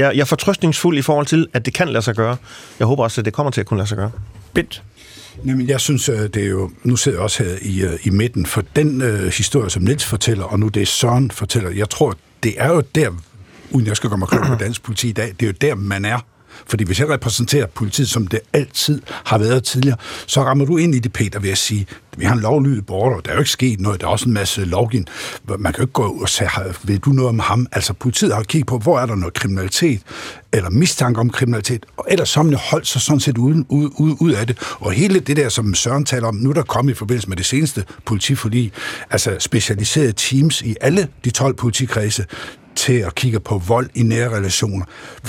[0.00, 2.36] jeg, jeg er fortrøstningsfuld i forhold til, at det kan lade sig gøre.
[2.78, 4.10] Jeg håber også, at det kommer til at kunne lade sig gøre.
[4.54, 4.82] Bint.
[5.46, 6.70] Jamen, jeg synes, øh, det er jo...
[6.84, 10.04] Nu sidder jeg også her i, øh, i midten, for den øh, historie, som Niels
[10.04, 13.10] fortæller, og nu det Søren fortæller, jeg tror, det er jo der,
[13.70, 15.74] uden jeg skal gå mig klog på dansk politi i dag, det er jo der,
[15.74, 16.18] man er
[16.66, 19.96] fordi hvis jeg repræsenterer politiet, som det altid har været tidligere,
[20.26, 21.86] så rammer du ind i det, Peter, ved at sige,
[22.16, 24.32] vi har en lovlydig borger, der er jo ikke sket noget, der er også en
[24.32, 25.08] masse lovgivning.
[25.58, 26.50] Man kan jo ikke gå og sige,
[26.82, 27.66] ved du noget om ham?
[27.72, 30.00] Altså politiet har kigget på, hvor er der noget kriminalitet,
[30.52, 34.32] eller mistanke om kriminalitet, og ellers så holdt sig sådan set ud, ud, ud, ud
[34.32, 34.58] af det.
[34.80, 37.46] Og hele det der, som Søren taler om, nu der kom i forbindelse med det
[37.46, 38.72] seneste politiforlig,
[39.10, 42.26] altså specialiserede teams i alle de 12 politikredse,
[42.74, 44.84] til at kigge på vold i nære relationer.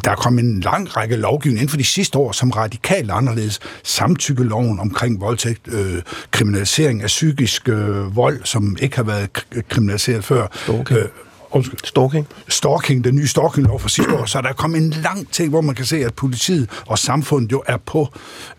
[0.06, 3.60] Der er kommet en lang række lovgivning inden for de sidste år, som radikalt anderledes.
[3.84, 9.30] Samtykkeloven omkring voldtægt, øh, kriminalisering af psykisk øh, vold, som ikke har været
[9.70, 10.48] kriminaliseret før.
[10.70, 10.96] Okay.
[10.96, 11.06] Øh,
[11.52, 12.28] undskyld, Stalking.
[12.48, 15.62] stalking, den nye stalkinglov fra sidste år, så er der kommet en lang ting, hvor
[15.62, 18.08] man kan se, at politiet og samfundet jo er på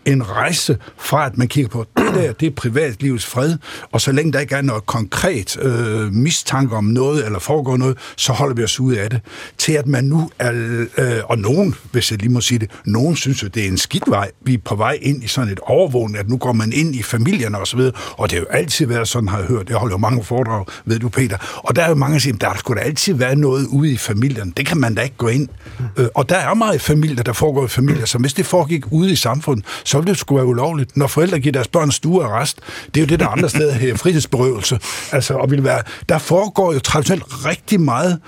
[0.05, 3.57] en rejse fra, at man kigger på, det der, det er privatlivets fred,
[3.91, 7.97] og så længe der ikke er noget konkret øh, mistanke om noget, eller foregår noget,
[8.17, 9.21] så holder vi os ud af det,
[9.57, 10.51] til at man nu er,
[10.97, 13.77] øh, og nogen, hvis jeg lige må sige det, nogen synes jo, det er en
[13.77, 16.73] skidt vej, vi er på vej ind i sådan et overvågning, at nu går man
[16.73, 19.47] ind i familierne og så videre, og det har jo altid været sådan, har jeg
[19.47, 22.19] hørt, jeg holder jo mange foredrag, ved du Peter, og der er jo mange, der
[22.19, 25.17] siger, der skulle da altid være noget ude i familien, det kan man da ikke
[25.17, 25.49] gå ind.
[25.97, 29.11] Øh, og der er meget familier, der foregår i familier, så hvis det foregik ude
[29.11, 30.97] i samfundet, så ville det skulle være ulovligt.
[30.97, 34.79] Når forældre giver deres børn stuearrest, det er jo det, der andre steder her, frihedsberøvelse.
[35.11, 38.19] Altså, og vil være, der foregår jo traditionelt rigtig meget,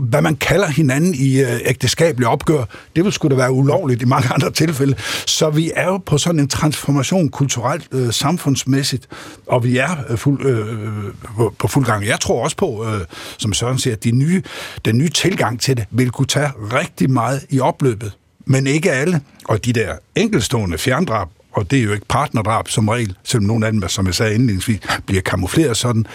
[0.00, 2.64] hvad man kalder hinanden i øh, ægteskabelige opgør.
[2.96, 4.94] Det ville skulle da være ulovligt i mange andre tilfælde.
[5.26, 9.08] Så vi er jo på sådan en transformation kulturelt, øh, samfundsmæssigt,
[9.46, 11.04] og vi er øh, fuld, øh, øh
[11.36, 12.06] på, på fuld gang.
[12.06, 13.00] Jeg tror også på, øh,
[13.38, 14.42] som Søren siger, at de nye,
[14.84, 18.12] den nye tilgang til det vil kunne tage rigtig meget i opløbet.
[18.46, 19.20] Men ikke alle.
[19.44, 23.66] Og de der enkelstående fjerndrab, og det er jo ikke partnerdrab som regel, selvom nogle
[23.66, 26.06] af dem, som jeg sagde indledningsvis, bliver kamufleret sådan.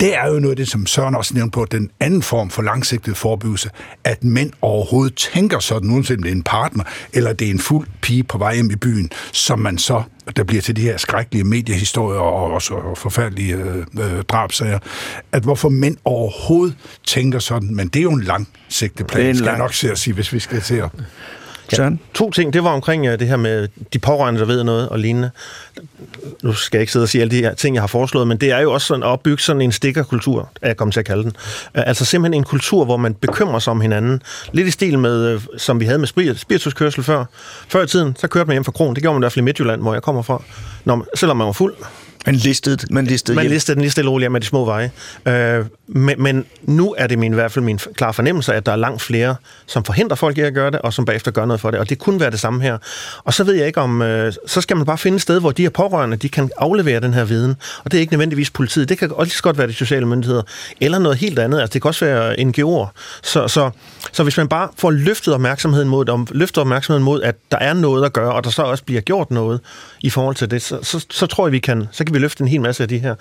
[0.00, 2.62] Det er jo noget af det, som Søren også nævnte på, den anden form for
[2.62, 3.70] langsigtet forebyggelse,
[4.04, 7.58] at mænd overhovedet tænker sådan, uanset om det er en partner, eller det er en
[7.58, 10.02] fuld pige på vej hjem i byen, som man så,
[10.36, 14.78] der bliver til de her skrækkelige mediehistorier og også og forfærdelige øh, øh, drabsager,
[15.32, 16.76] at hvorfor mænd overhovedet
[17.06, 19.58] tænker sådan, men det er jo en langsigtet plan, Det er en skal jeg lang-
[19.58, 20.88] nok se at sige, hvis vi skal til at
[21.76, 22.00] Søren?
[22.14, 24.98] To ting, det var omkring øh, det her med de pårørende, der ved noget og
[24.98, 25.30] lignende.
[26.42, 28.36] Nu skal jeg ikke sidde og sige alle de her ting, jeg har foreslået, men
[28.36, 31.06] det er jo også sådan at opbygge sådan en stikkerkultur, er jeg kommet til at
[31.06, 31.32] kalde den.
[31.76, 34.22] Øh, Altså simpelthen en kultur, hvor man bekymrer sig om hinanden.
[34.52, 37.24] Lidt i stil med, øh, som vi havde med spir- spirituskørsel før.
[37.68, 38.94] Før i tiden, så kørte man hjem fra kronen.
[38.94, 40.42] Det gjorde man i hvert fald i Midtjylland, hvor jeg kommer fra.
[40.84, 41.74] Når man, selvom man var fuld.
[42.26, 43.52] Man listede, man listede Man hjem.
[43.52, 44.90] listede den lige stille roligt med de små veje.
[45.26, 48.72] Øh, men, men nu er det min, i hvert fald min klare fornemmelse, at der
[48.72, 51.60] er langt flere, som forhindrer folk i at gøre det, og som bagefter gør noget
[51.60, 51.80] for det.
[51.80, 52.78] Og det kunne være det samme her.
[53.24, 54.02] Og så ved jeg ikke om...
[54.02, 57.00] Øh, så skal man bare finde et sted, hvor de her pårørende, de kan aflevere
[57.00, 57.56] den her viden.
[57.84, 58.88] Og det er ikke nødvendigvis politiet.
[58.88, 60.42] Det kan også godt være de sociale myndigheder.
[60.80, 61.60] Eller noget helt andet.
[61.60, 62.86] Altså det kan også være NGO'er.
[63.22, 63.70] Så, så,
[64.12, 67.74] så hvis man bare får løftet opmærksomheden mod, om, løftet opmærksomheden mod, at der er
[67.74, 69.60] noget at gøre, og der så også bliver gjort noget
[70.00, 72.42] i forhold til det, så, så, så tror jeg, vi kan, så kan vi løfte
[72.42, 73.14] en hel masse af de her.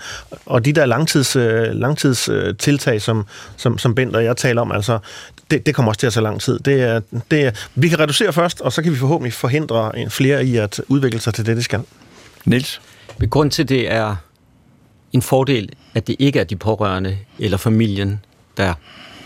[0.46, 3.26] Og de der langtids, øh, langtids øh, som,
[3.58, 5.00] som, som Bent og jeg taler om, altså,
[5.52, 6.60] det, det kommer også til at tage lang tid.
[6.60, 10.10] Det er, det er, vi kan reducere først, og så kan vi forhåbentlig forhindre en-
[10.10, 11.82] flere i at udvikle sig til det, de skal.
[12.46, 12.82] Niels?
[13.30, 14.16] Grund til det er
[15.14, 18.20] en fordel, at det ikke er de pårørende eller familien,
[18.58, 18.74] der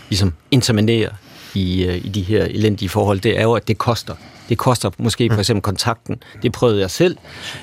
[0.09, 1.09] ligesom interminerer
[1.53, 4.15] i, øh, i de her elendige forhold, det er jo, at det koster.
[4.49, 6.23] Det koster måske for eksempel kontakten.
[6.41, 7.17] Det prøvede jeg selv.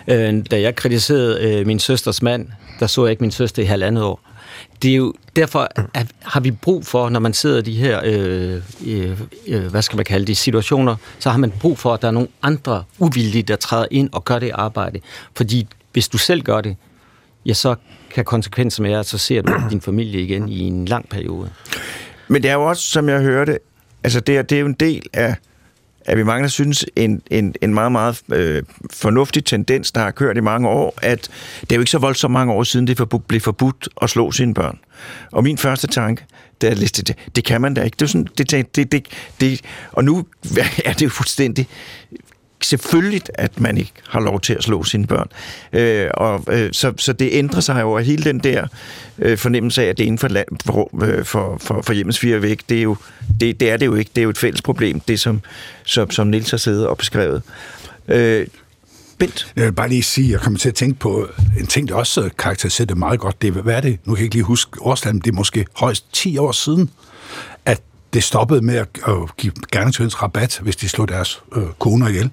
[0.09, 2.49] Øh, da jeg kritiserede øh, min søsters mand,
[2.81, 4.20] der så jeg ikke min søster i halvandet år.
[4.83, 8.01] Det er jo derfor, at har vi brug for, når man sidder i de her,
[8.05, 12.03] øh, øh, øh, hvad skal man kalde det, situationer, så har man brug for, at
[12.03, 15.01] der er nogle andre uvildige, der træder ind og gør det arbejde.
[15.37, 16.76] Fordi hvis du selv gør det,
[17.47, 17.74] ja, så
[18.14, 21.51] kan konsekvensen være, at så ser du din familie igen i en lang periode.
[22.28, 23.59] Men det er jo også, som jeg hørte,
[24.05, 25.37] altså det er, det er jo en del af,
[26.05, 30.11] at vi mange der synes, en, en, en meget, meget øh, fornuftig tendens, der har
[30.11, 31.31] kørt i mange år, at
[31.61, 34.33] det er jo ikke så voldsomt mange år siden, det for, blev forbudt at slå
[34.33, 34.79] sine børn.
[35.33, 36.25] Og min første tanke,
[36.61, 37.95] det er, det, det kan man da ikke.
[37.95, 39.07] Det er sådan, det, det, det, det,
[39.41, 39.61] det,
[39.93, 40.27] og nu
[40.85, 41.69] er det jo fuldstændig
[42.63, 45.29] selvfølgelig, at man ikke har lov til at slå sine børn.
[45.73, 48.67] Øh, og, øh, så, så det ændrer sig jo, og hele den der
[49.19, 52.19] øh, fornemmelse af, at det er inden for, land, for, øh, for, for, for hjemmets
[52.19, 52.97] fire væk, det er, jo,
[53.41, 54.11] det, det er det jo ikke.
[54.15, 55.41] Det er jo et fælles problem, det som,
[55.85, 57.43] som, som Nils har siddet og beskrevet.
[58.09, 58.47] Øh,
[59.21, 59.53] Bent?
[59.57, 62.31] Jeg vil bare lige sige, jeg kommer til at tænke på en ting, der også
[62.39, 63.43] karakteriserer det meget godt.
[63.43, 63.99] Det hvad er det?
[64.05, 66.91] Nu kan jeg ikke lige huske årstallet, men det er måske højst 10 år siden,
[68.13, 72.31] det stoppede med at, at give gerningsmænds rabat, hvis de slog deres øh, koner ihjel.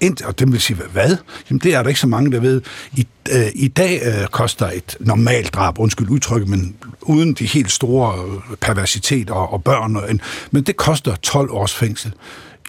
[0.00, 1.16] Ind, og dem vil sige, hvad?
[1.50, 2.62] Jamen, det er der ikke så mange, der ved.
[2.92, 7.70] I, øh, i dag øh, koster et normalt drab, undskyld udtrykket, men uden de helt
[7.70, 12.12] store øh, perversitet og, og børn, og en, men det koster 12 års fængsel.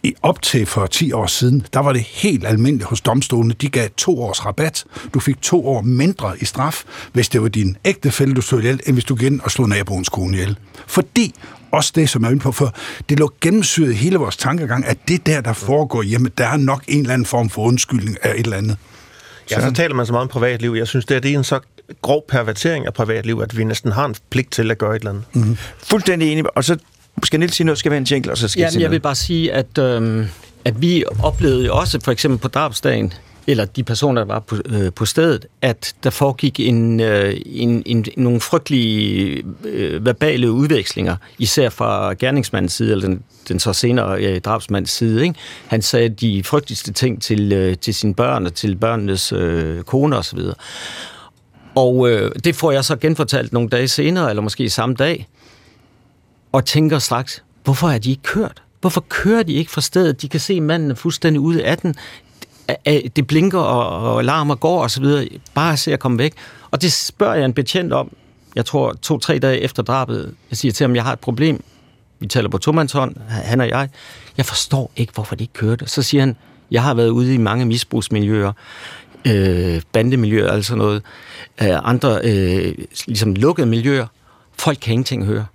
[0.04, 3.54] I op til for 10 år siden, der var det helt almindeligt hos domstolene.
[3.54, 4.86] De gav to års rabat.
[5.14, 8.80] Du fik to år mindre i straf, hvis det var din ægtefælle, du slog ihjel,
[8.88, 10.58] end hvis du gik ind og slog naboens kone ihjel.
[10.88, 11.36] Fordi
[11.74, 12.76] også det, som jeg er inde på, for
[13.10, 16.84] det lå gennemsyret hele vores tankegang, at det der, der foregår hjemme, der er nok
[16.88, 18.78] en eller anden form for undskyldning af et eller andet.
[19.52, 20.74] Ja, så taler man så meget om privatliv.
[20.78, 21.60] Jeg synes, det, er, det er en så
[22.02, 25.10] grov pervertering af privatliv, at vi næsten har en pligt til at gøre et eller
[25.10, 25.24] andet.
[25.34, 25.58] Mm.
[25.78, 26.58] Fuldstændig enig.
[26.58, 26.78] Og så
[27.24, 28.92] skal Nils sige noget, skal være en jingle, og så skal jeg Jamen, sige jeg
[28.92, 29.02] vil noget.
[29.02, 30.26] bare sige, at, øhm,
[30.66, 33.14] at vi oplevede jo også, for eksempel på drabsdagen,
[33.48, 37.84] eller de personer, der var på, øh, på stedet, at der foregik en, øh, en,
[37.86, 44.24] en, nogle frygtelige øh, verbale udvekslinger, især fra gerningsmandens side, eller den, den så senere
[44.24, 45.24] øh, drabsmands side.
[45.24, 45.36] Ikke?
[45.68, 50.18] Han sagde de frygteligste ting til, øh, til sine børn og til børnenes øh, koner
[50.18, 50.39] osv.
[51.76, 55.28] Og øh, det får jeg så genfortalt nogle dage senere, eller måske samme dag,
[56.52, 58.64] og tænker straks, hvorfor er de ikke kørt?
[58.82, 60.22] Hvorfor kører de ikke fra stedet?
[60.22, 61.96] De kan se manden er fuldstændig ude af den.
[63.16, 65.28] Det blinker og, og larmer går og så videre.
[65.53, 66.34] Bare se at komme væk.
[66.72, 68.11] Og det spørger jeg en betjent om,
[68.55, 70.34] jeg tror to-tre dage efter drabet.
[70.49, 71.64] Jeg siger til ham, jeg har et problem.
[72.20, 73.89] Vi taler på tomandshånd, han og jeg.
[74.38, 75.88] Jeg forstår ikke, hvorfor de ikke kørte.
[75.88, 76.36] Så siger han,
[76.72, 78.51] jeg har været ude i mange misbrugsmiljøer,
[79.28, 81.01] øh, bandemiljøer, altså noget,
[81.61, 84.07] øh, andre øh, ligesom lukkede miljøer.
[84.57, 85.45] Folk kan ingenting høre.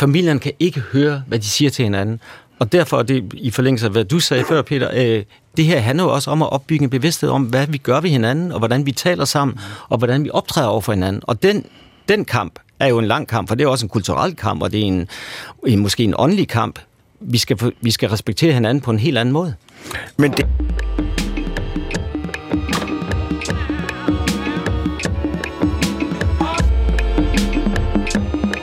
[0.00, 2.20] Familien kan ikke høre, hvad de siger til hinanden.
[2.58, 5.24] Og derfor er det i forlængelse af, hvad du sagde før, Peter, øh,
[5.56, 8.10] det her handler jo også om at opbygge en bevidsthed om, hvad vi gør ved
[8.10, 11.22] hinanden, og hvordan vi taler sammen, og hvordan vi optræder over for hinanden.
[11.26, 11.66] Og den,
[12.08, 14.72] den kamp er jo en lang kamp, for det er også en kulturel kamp, og
[14.72, 15.08] det er en,
[15.66, 16.78] en måske en åndelig kamp.
[17.20, 19.54] Vi skal, vi skal respektere hinanden på en helt anden måde.
[20.16, 20.46] Men det...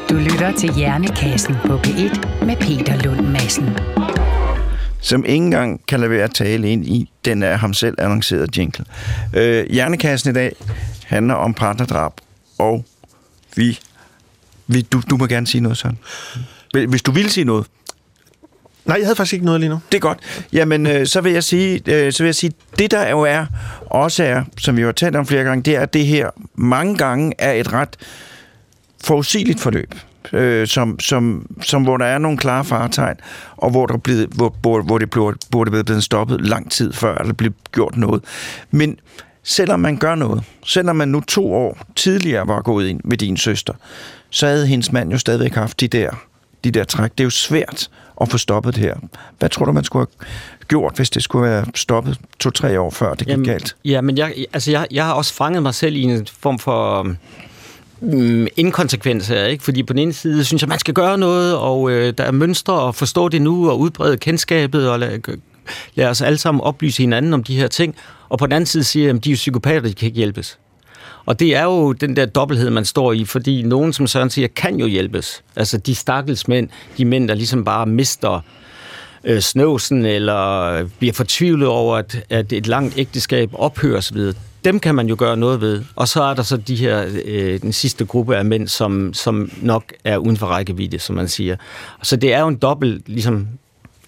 [0.10, 3.70] Du lytter til Hjernekassen på P1 med Peter Lund Madsen.
[5.02, 8.48] Som ikke engang kan lade være at tale ind i den af ham selv annoncerede
[8.58, 8.86] jingle.
[9.34, 10.56] Øh, Hjernekassen i dag
[11.06, 12.12] handler om partnerdrab,
[12.60, 12.86] og
[13.56, 13.80] vi...
[14.68, 15.98] vi du, du må gerne sige noget, Søren.
[16.88, 17.66] Hvis du vil sige noget.
[18.86, 19.80] Nej, jeg havde faktisk ikke noget lige nu.
[19.92, 20.20] Det er godt.
[20.54, 23.46] Jamen, øh, så vil jeg sige, øh, så vil jeg sige, det der jo er,
[23.86, 26.98] også er, som vi har talt om flere gange, det er, at det her mange
[26.98, 27.98] gange er et ret
[29.04, 29.94] forudsigeligt forløb.
[30.34, 33.16] Øh, som, som, som, hvor der er nogle klare faretegn,
[33.58, 37.16] og hvor, der blevet, hvor, hvor, hvor det burde, burde blevet stoppet lang tid før,
[37.16, 38.24] eller blev gjort noget.
[38.72, 39.00] Men
[39.44, 43.38] selvom man gør noget, selvom man nu to år tidligere var gået ind med din
[43.38, 43.74] søster,
[44.30, 46.10] så havde hendes mand jo stadigvæk haft de der,
[46.64, 47.12] de der træk.
[47.12, 47.90] Det er jo svært
[48.22, 48.96] at få stoppet det her.
[49.40, 50.28] Hvad tror du, man skulle have
[50.68, 53.76] gjort, hvis det skulle være stoppet to-tre år før det gik Jamen, galt?
[53.86, 57.16] Ja, men jeg, altså jeg, jeg har også fanget mig selv i en form for
[58.02, 59.64] mm, inkonsekvens her, ikke?
[59.64, 62.32] Fordi på den ene side synes jeg, man skal gøre noget, og øh, der er
[62.32, 65.38] mønstre, og forstå det nu, og udbrede kendskabet, og lad,
[65.96, 67.96] lad os alle sammen oplyse hinanden om de her ting.
[68.30, 70.58] Og på den anden side siger jeg, at de er psykopater, de kan ikke hjælpes.
[71.26, 74.48] Og det er jo den der dobbelthed, man står i, fordi nogen, som Søren siger,
[74.48, 75.44] kan jo hjælpes.
[75.56, 78.40] Altså de stakkels mænd, de mænd, der ligesom bare mister
[79.24, 84.18] øh, snøvsen, eller bliver fortvivlet over, at, at et langt ægteskab ophører osv.,
[84.66, 85.84] dem kan man jo gøre noget ved.
[85.96, 89.52] Og så er der så de her, øh, den sidste gruppe af mænd, som, som
[89.62, 91.56] nok er uden for rækkevidde, som man siger.
[92.04, 93.48] Så det er jo en dobbelt ligesom,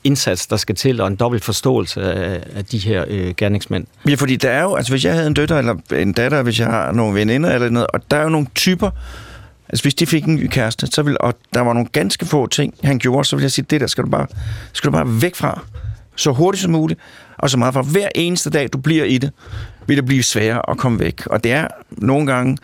[0.04, 3.86] indsats, der skal til, og en dobbelt forståelse af, af de her øh, gerningsmænd.
[4.10, 6.60] Ja, fordi der er jo, altså hvis jeg havde en døtter eller en datter, hvis
[6.60, 8.90] jeg har nogle veninder eller noget, og der er jo nogle typer,
[9.70, 12.48] altså hvis de fik en ny kæreste, så vil, og der var nogle ganske få
[12.48, 14.28] ting, han gjorde, så vil jeg sige, det der skal du bare,
[14.74, 15.62] skal du bare væk fra,
[16.16, 17.00] så hurtigt som muligt,
[17.38, 19.32] og så meget fra hver eneste dag, du bliver i det,
[19.88, 21.26] vil det blive sværere at komme væk.
[21.26, 22.58] Og det er nogle gange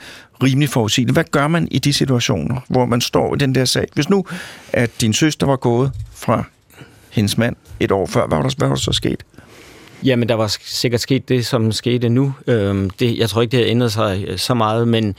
[0.43, 1.15] rimelig forudsigeligt.
[1.15, 3.87] Hvad gør man i de situationer, hvor man står i den der sag?
[3.93, 4.25] Hvis nu,
[4.73, 6.43] at din søster var gået fra
[7.09, 9.23] hendes mand et år før, hvad var der, hvad var der så sket?
[10.03, 12.33] Jamen, der var sikkert sket det, som skete nu.
[12.47, 15.15] Øhm, det, jeg tror ikke, det har ændret sig øh, så meget, men,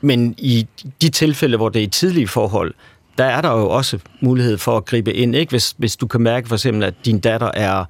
[0.00, 0.66] men i
[1.02, 2.74] de tilfælde, hvor det er i tidlige forhold,
[3.18, 5.36] der er der jo også mulighed for at gribe ind.
[5.36, 5.50] Ikke?
[5.50, 7.84] Hvis, hvis du kan mærke for eksempel, at din datter er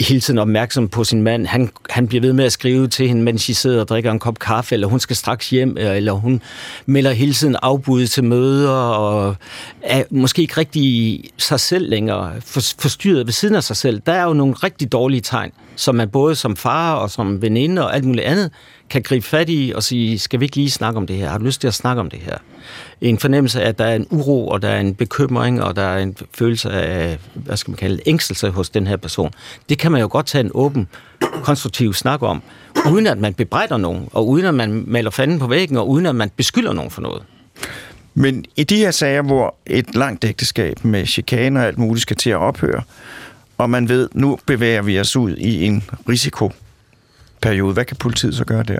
[0.00, 1.46] hele tiden opmærksom på sin mand.
[1.46, 4.18] Han, han bliver ved med at skrive til hende, mens de sidder og drikker en
[4.18, 6.42] kop kaffe, eller hun skal straks hjem, øh, eller hun
[6.86, 9.36] melder hele tiden afbud til møder, og
[9.82, 12.32] er måske ikke rigtig sig selv længere,
[12.78, 14.00] forstyrret ved siden af sig selv.
[14.06, 17.84] Der er jo nogle rigtig dårlige tegn, som man både som far og som veninde
[17.84, 18.50] og alt muligt andet
[18.90, 21.28] kan gribe fat i og sige, skal vi ikke lige snakke om det her?
[21.28, 22.38] Har du lyst til at snakke om det her?
[23.00, 25.82] En fornemmelse af, at der er en uro, og der er en bekymring, og der
[25.82, 29.30] er en følelse af, hvad skal man kalde ængstelse hos den her person.
[29.68, 30.88] Det kan man jo godt tage en åben,
[31.42, 32.42] konstruktiv snak om,
[32.90, 36.06] uden at man bebrejder nogen, og uden at man maler fanden på væggen, og uden
[36.06, 37.22] at man beskylder nogen for noget.
[38.14, 42.16] Men i de her sager, hvor et langt ægteskab med chikaner og alt muligt skal
[42.16, 42.82] til at ophøre,
[43.58, 48.44] og man ved, nu bevæger vi os ud i en risikoperiode, hvad kan politiet så
[48.44, 48.78] gøre der?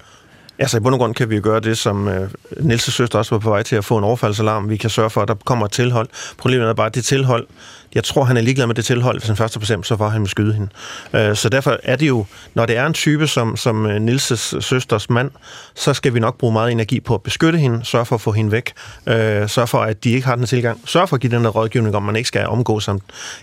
[0.58, 3.34] Altså i bund og grund kan vi jo gøre det, som øh, Niels' søster også
[3.34, 4.68] var på vej til at få en overfaldsalarm.
[4.68, 6.08] Vi kan sørge for, at der kommer et tilhold.
[6.38, 7.46] Problemet er bare, at det tilhold,
[7.94, 9.18] jeg tror, han er ligeglad med det tilhold.
[9.18, 10.68] Hvis han først er på så var han med skyde hende.
[11.12, 14.52] Øh, så derfor er det jo, når det er en type som, som øh, Nilses
[14.52, 15.30] Nils' søsters mand,
[15.74, 18.32] så skal vi nok bruge meget energi på at beskytte hende, sørge for at få
[18.32, 18.72] hende væk,
[19.06, 21.50] øh, sørge for, at de ikke har den tilgang, sørge for at give den der
[21.50, 23.00] rådgivning, om man ikke skal omgå som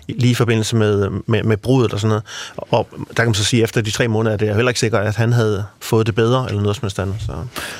[0.08, 2.24] lige i forbindelse med, øh, med, med brudet og sådan noget.
[2.56, 4.80] Og der kan man så sige, at efter de tre måneder, er jeg heller ikke
[4.80, 7.16] sikkert, at han havde fået det bedre, eller noget som helst andet.
[7.20, 7.32] Så.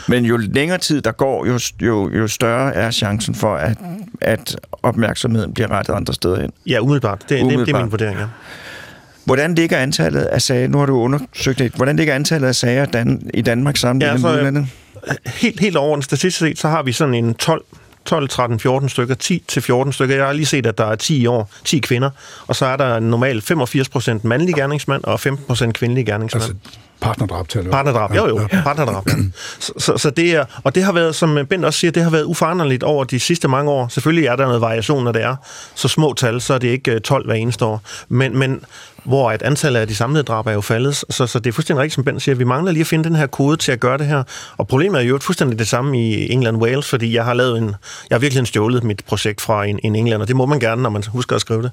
[0.08, 3.78] Men jo længere tid der går, jo, jo, jo større er chancen for, at,
[4.20, 6.52] at opmærksomheden bliver rettet andre steder hen.
[6.66, 7.24] Ja, umiddelbart.
[7.28, 7.66] Det, umiddelbart.
[7.66, 8.26] Det, det er min vurdering, ja.
[9.24, 12.84] Hvordan ligger antallet af sager, nu har du undersøgt det, hvordan ligger antallet af sager
[12.84, 14.66] Dan, i Danmark sammenlignet ja, med udlandet?
[15.26, 17.64] Helt, helt over en statistisk set, så har vi sådan en 12
[18.04, 20.16] 12, 13, 14 stykker, 10 til 14 stykker.
[20.16, 22.10] Jeg har lige set, at der er 10 år, 10 kvinder,
[22.46, 26.42] og så er der normalt 85 procent mandlig gerningsmand og 15 procent kvindelig gerningsmand.
[26.42, 28.62] Altså partnerdrab til Partnerdrab, jo jo, ja.
[28.68, 29.04] partnerdrab.
[29.58, 32.10] Så, så, så det er, og det har været, som Bent også siger, det har
[32.10, 33.88] været uforanderligt over de sidste mange år.
[33.88, 35.36] Selvfølgelig er der noget variation, når det er
[35.74, 37.82] så små tal, så er det ikke 12 hver eneste år.
[38.08, 38.64] Men, men
[39.04, 41.04] hvor at antallet af de samlede drab er jo faldet.
[41.10, 42.34] Så, så det er fuldstændig rigtigt, som Ben siger.
[42.34, 44.22] Vi mangler lige at finde den her kode til at gøre det her.
[44.56, 47.74] Og problemet er jo fuldstændig det samme i England Wales, fordi jeg har lavet en...
[48.10, 50.26] Jeg har virkelig stjålet mit projekt fra en, en englænder.
[50.26, 51.72] Det må man gerne, når man husker at skrive det.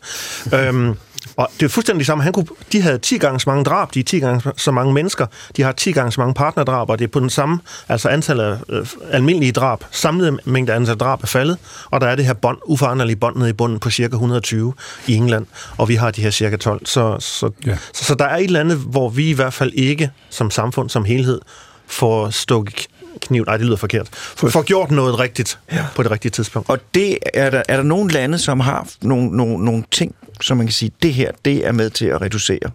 [0.53, 0.95] øhm,
[1.35, 2.23] og det er fuldstændig det samme.
[2.23, 4.93] Han kunne, de havde 10 gange så mange drab, de er 10 gange så mange
[4.93, 5.25] mennesker,
[5.57, 7.59] de har 10 gange så mange partnerdrab, og det er på den samme,
[7.89, 12.15] altså antal af øh, almindelige drab, samlede mængde antal drab er faldet, og der er
[12.15, 14.73] det her bond, uforanderlige bånd nede i bunden på cirka 120
[15.07, 15.45] i England,
[15.77, 16.85] og vi har de her cirka 12.
[16.85, 17.77] Så, så, ja.
[17.93, 20.89] så, så der er et eller andet, hvor vi i hvert fald ikke som samfund,
[20.89, 21.41] som helhed,
[21.87, 22.87] får stukket
[23.21, 23.43] kniv.
[23.45, 24.07] Nej, det lyder forkert.
[24.11, 25.85] For, for gjort noget rigtigt ja.
[25.95, 26.69] på det rigtige tidspunkt.
[26.69, 30.57] Og det er der, er der nogle lande, som har nogle, nogle, nogle ting, som
[30.57, 32.71] man kan sige, det her, det er med til at reducere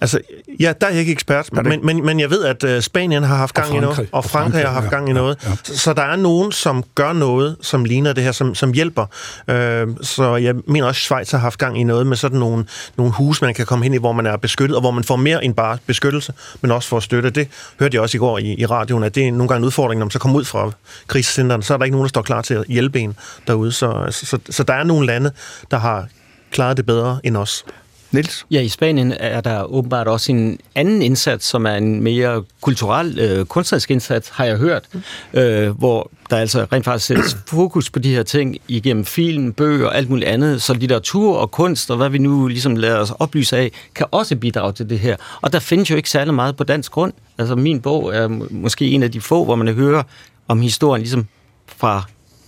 [0.00, 0.20] Altså,
[0.60, 3.36] ja, der er jeg ikke ekspert, men, men, men jeg ved, at uh, Spanien har
[3.36, 5.38] haft gang i noget, og Frankrig har haft gang i noget.
[5.44, 5.56] Ja, ja.
[5.64, 9.02] Så, så der er nogen, som gør noget, som ligner det her, som, som hjælper.
[9.02, 12.64] Uh, så jeg mener også, at Schweiz har haft gang i noget med sådan nogle,
[12.96, 15.16] nogle huse, man kan komme hen i, hvor man er beskyttet, og hvor man får
[15.16, 17.30] mere end bare beskyttelse, men også får støtte.
[17.30, 17.48] Det
[17.80, 19.98] hørte jeg også i går i, i radioen, at det er nogle gange en udfordring,
[19.98, 20.70] når man så kommer ud fra
[21.06, 23.16] krisecenteren, så er der ikke nogen, der står klar til at hjælpe en
[23.46, 23.72] derude.
[23.72, 25.30] Så, så, så, så der er nogle lande,
[25.70, 26.06] der har
[26.50, 27.64] klaret det bedre end os.
[28.10, 28.46] Niels?
[28.50, 33.18] Ja, i Spanien er der åbenbart også en anden indsats, som er en mere kulturel,
[33.18, 34.84] øh, kunstnerisk indsats, har jeg hørt,
[35.34, 39.86] øh, hvor der altså rent faktisk sættes fokus på de her ting igennem film, bøger
[39.86, 43.10] og alt muligt andet, så litteratur og kunst og hvad vi nu ligesom lader os
[43.10, 45.16] oplyse af, kan også bidrage til det her.
[45.40, 47.12] Og der findes jo ikke særlig meget på dansk grund.
[47.38, 50.02] Altså min bog er måske en af de få, hvor man hører
[50.48, 51.26] om historien ligesom
[51.66, 52.04] fra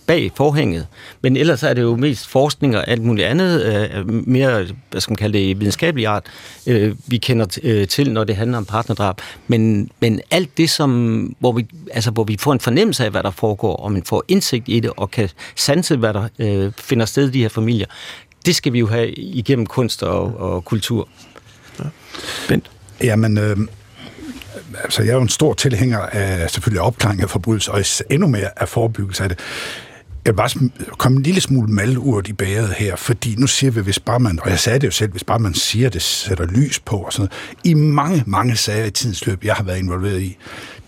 [0.09, 0.87] bag forhænget.
[1.21, 5.11] Men ellers er det jo mest forskning og alt muligt andet, øh, mere, hvad skal
[5.11, 6.25] man kalde det, videnskabelig art,
[6.67, 9.15] øh, vi kender øh, til, når det handler om partnerdrab.
[9.47, 10.91] Men, men alt det, som,
[11.39, 14.23] hvor, vi, altså, hvor vi får en fornemmelse af, hvad der foregår, og man får
[14.27, 17.85] indsigt i det, og kan sanse, hvad der øh, finder sted i de her familier,
[18.45, 21.07] det skal vi jo have igennem kunst og, og kultur.
[21.79, 21.85] Ja.
[22.47, 22.71] Bent?
[23.03, 23.57] Jamen, øh,
[24.83, 28.61] altså jeg er jo en stor tilhænger af selvfølgelig opklaring af forbrydelser, og endnu mere
[28.61, 29.39] af forebyggelse af det
[30.25, 33.81] jeg vil bare komme en lille smule malurt i bæret her, fordi nu siger vi,
[33.81, 36.45] hvis bare man, og jeg sagde det jo selv, hvis bare man siger, det sætter
[36.45, 37.63] lys på og sådan noget.
[37.63, 40.37] I mange, mange sager i tidens løb, jeg har været involveret i,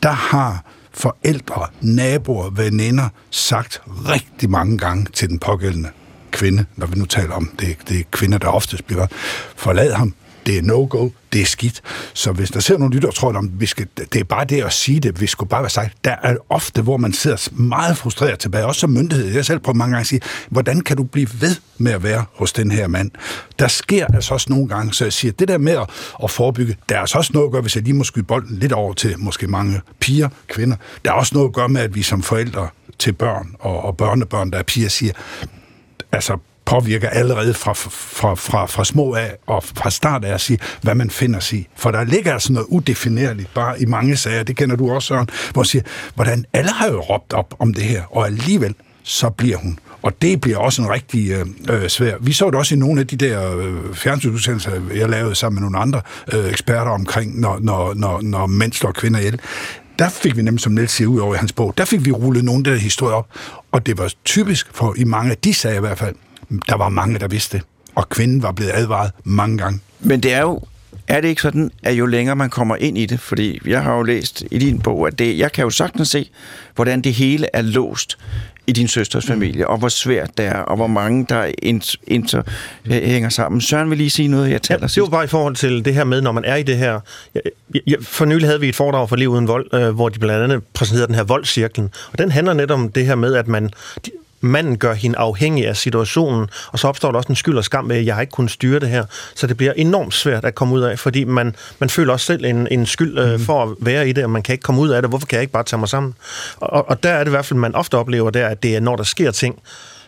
[0.04, 5.90] der har forældre, naboer, veninder sagt rigtig mange gange til den pågældende
[6.32, 9.08] kvinde, når vi nu taler om det, det er kvinder, der oftest bliver
[9.56, 10.14] forlad ham,
[10.46, 11.82] det er no-go, det er skidt.
[12.14, 14.74] Så hvis der ser nogle lytter, tror jeg, vi skal, det er bare det at
[14.74, 15.94] sige det, vi skulle bare være sagt.
[16.04, 19.34] Der er ofte, hvor man sidder meget frustreret tilbage, også som myndighed.
[19.34, 22.26] Jeg selv prøver mange gange at sige, hvordan kan du blive ved med at være
[22.34, 23.12] hos den her mand?
[23.60, 25.89] Der sker altså også nogle gange, så jeg siger, det der med at,
[26.24, 28.58] at forebygge, der er altså også noget at gøre, hvis jeg lige må skyde bolden
[28.58, 30.78] lidt over til måske mange piger, kvinder.
[31.06, 32.68] Der er også noget at gøre med, at vi som forældre
[33.00, 35.14] til børn og, og børnebørn, der er piger, siger,
[36.12, 36.38] altså
[36.72, 40.96] påvirker allerede fra, fra, fra, fra små af og fra start af at sige, hvad
[40.96, 41.68] man finder sig i.
[41.76, 45.28] For der ligger altså noget udefinerligt bare i mange sager, det kender du også, Søren,
[45.54, 45.84] hvor siger,
[46.16, 49.80] hvordan alle har jo råbt op om det her, og alligevel så bliver hun.
[50.02, 52.16] Og det bliver også en rigtig øh, øh svær.
[52.22, 55.70] Vi så det også i nogle af de der øh, fjernsynsudsendelser, jeg lavede sammen med
[55.70, 56.02] nogle andre
[56.34, 59.40] øh, eksperter omkring, når, når, når, når mænd slår kvinder ihjel
[60.00, 62.12] der fik vi nemlig, som Niels siger ud over i hans bog, der fik vi
[62.12, 63.28] rullet nogle af de der historier op,
[63.72, 66.16] og det var typisk for i mange af de sager i hvert fald,
[66.70, 67.66] der var mange, der vidste det.
[67.95, 69.80] Og kvinden var blevet advaret mange gange.
[69.99, 70.62] Men det er jo
[71.08, 73.95] er det ikke sådan, at jo længere man kommer ind i det, fordi jeg har
[73.95, 76.30] jo læst i din bog, at det, jeg kan jo sagtens se,
[76.76, 78.18] hvordan det hele er låst
[78.68, 82.41] i din søsters familie, og hvor svært det er, og hvor mange der inter, inter,
[82.86, 83.62] hænger sammen.
[83.62, 85.93] Søren vil lige sige noget, jeg taler ja, Det var bare i forhold til det
[85.93, 86.99] her med, når man er i det her...
[87.36, 87.41] Jeg,
[87.88, 90.43] jeg, for nylig havde vi et foredrag for Liv uden vold, øh, hvor de blandt
[90.43, 91.89] andet præsenterede den her voldcirklen.
[92.12, 93.70] Og den handler netop om det her med, at man...
[94.42, 97.64] De, manden gør hende afhængig af situationen, og så opstår der også en skyld og
[97.64, 99.06] skam med, at jeg har ikke kunnet styre det her.
[99.36, 102.46] Så det bliver enormt svært at komme ud af, fordi man, man føler også selv
[102.46, 103.39] en, en skyld øh, mm.
[103.39, 105.12] for at være i det, og man kan ikke komme ud af det.
[105.12, 106.14] Hvorfor kan jeg ikke bare tage mig sammen?
[106.58, 108.80] Og, og der er det i hvert fald, man ofte oplever der, at det er,
[108.80, 109.60] når der sker ting,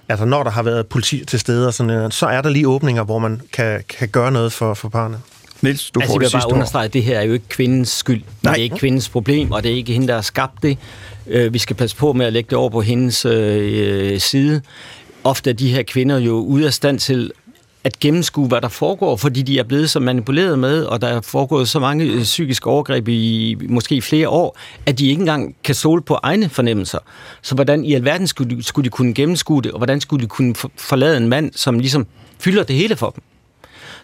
[0.09, 2.67] altså når der har været politi til stede, og sådan, øh, så er der lige
[2.67, 5.17] åbninger, hvor man kan, kan gøre noget for, for parerne.
[5.63, 7.49] Niels, du altså, får jeg det vil bare understrege, at det her er jo ikke
[7.49, 8.21] kvindens skyld.
[8.41, 8.53] Nej.
[8.53, 10.77] Det er ikke kvindens problem, og det er ikke hende, der har skabt det.
[11.53, 14.61] Vi skal passe på med at lægge det over på hendes øh, side
[15.23, 17.31] ofte er de her kvinder jo ude af stand til
[17.83, 21.21] at gennemskue, hvad der foregår, fordi de er blevet så manipuleret med, og der er
[21.21, 25.75] foregået så mange øh, psykiske overgreb i måske flere år, at de ikke engang kan
[25.75, 26.99] stole på egne fornemmelser.
[27.41, 30.27] Så hvordan i alverden skulle de, skulle de kunne gennemskue det, og hvordan skulle de
[30.27, 32.07] kunne forlade en mand, som ligesom
[32.39, 33.23] fylder det hele for dem?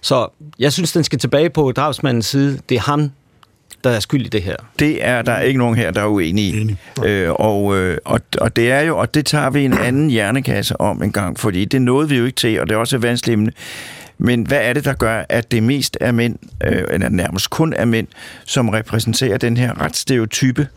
[0.01, 0.27] Så
[0.59, 2.59] jeg synes, den skal tilbage på drabsmandens side.
[2.69, 3.11] Det er ham,
[3.83, 4.55] der er skyld i det her.
[4.79, 6.75] Det er der ikke nogen her, der er uenige i.
[7.05, 10.81] Øh, og, øh, og, og det er jo, og det tager vi en anden hjernekasse
[10.81, 13.01] om en gang, fordi det nåede vi jo ikke til, og det er også et
[13.01, 13.51] vanskeligt emne.
[14.17, 17.73] Men hvad er det, der gør, at det mest er mænd, øh, eller nærmest kun
[17.73, 18.07] er mænd,
[18.45, 20.67] som repræsenterer den her ret stereotype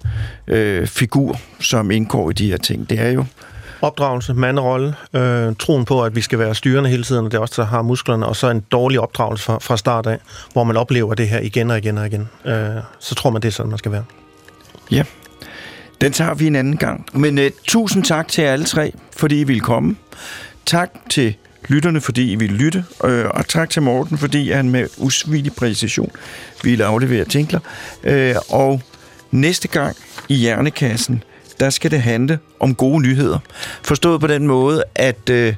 [0.47, 2.91] øh, figur, som indgår i de her ting?
[2.91, 3.25] Det er jo
[3.83, 7.41] opdragelse, manderolle, øh, troen på, at vi skal være styrende hele tiden, og det er
[7.41, 10.19] også der har musklerne, og så en dårlig opdragelse fra, fra start af,
[10.53, 12.29] hvor man oplever det her igen og igen og igen.
[12.45, 12.55] Øh,
[12.99, 14.05] så tror man, det er sådan, man skal være.
[14.91, 15.05] Ja,
[16.01, 17.07] den tager vi en anden gang.
[17.13, 19.97] Men øh, tusind tak til alle tre, fordi I ville komme.
[20.67, 21.35] Tak til
[21.69, 26.11] lytterne, fordi I ville lytte, øh, og tak til Morten, fordi han med usvigelig præcision
[26.63, 27.61] ville aflevere tinkler.
[28.05, 28.83] Øh, og
[29.31, 29.97] næste gang
[30.29, 31.23] i Hjernekassen,
[31.61, 33.39] der skal det handle om gode nyheder.
[33.83, 35.55] Forstået på den måde, at øh,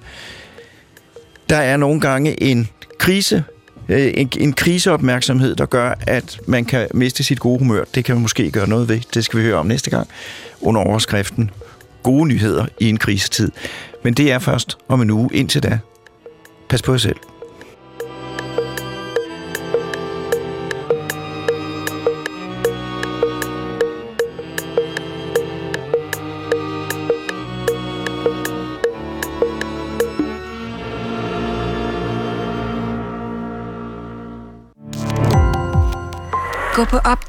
[1.49, 2.68] der er nogle gange en
[2.99, 3.45] krise,
[3.88, 7.84] øh, en, en kriseopmærksomhed, der gør, at man kan miste sit gode humør.
[7.95, 9.01] Det kan man måske gøre noget ved.
[9.14, 10.09] Det skal vi høre om næste gang
[10.61, 11.51] under overskriften
[12.03, 13.51] Gode nyheder i en krisetid.
[14.03, 15.30] Men det er først om en uge.
[15.32, 15.78] Indtil da,
[16.68, 17.16] pas på jer selv.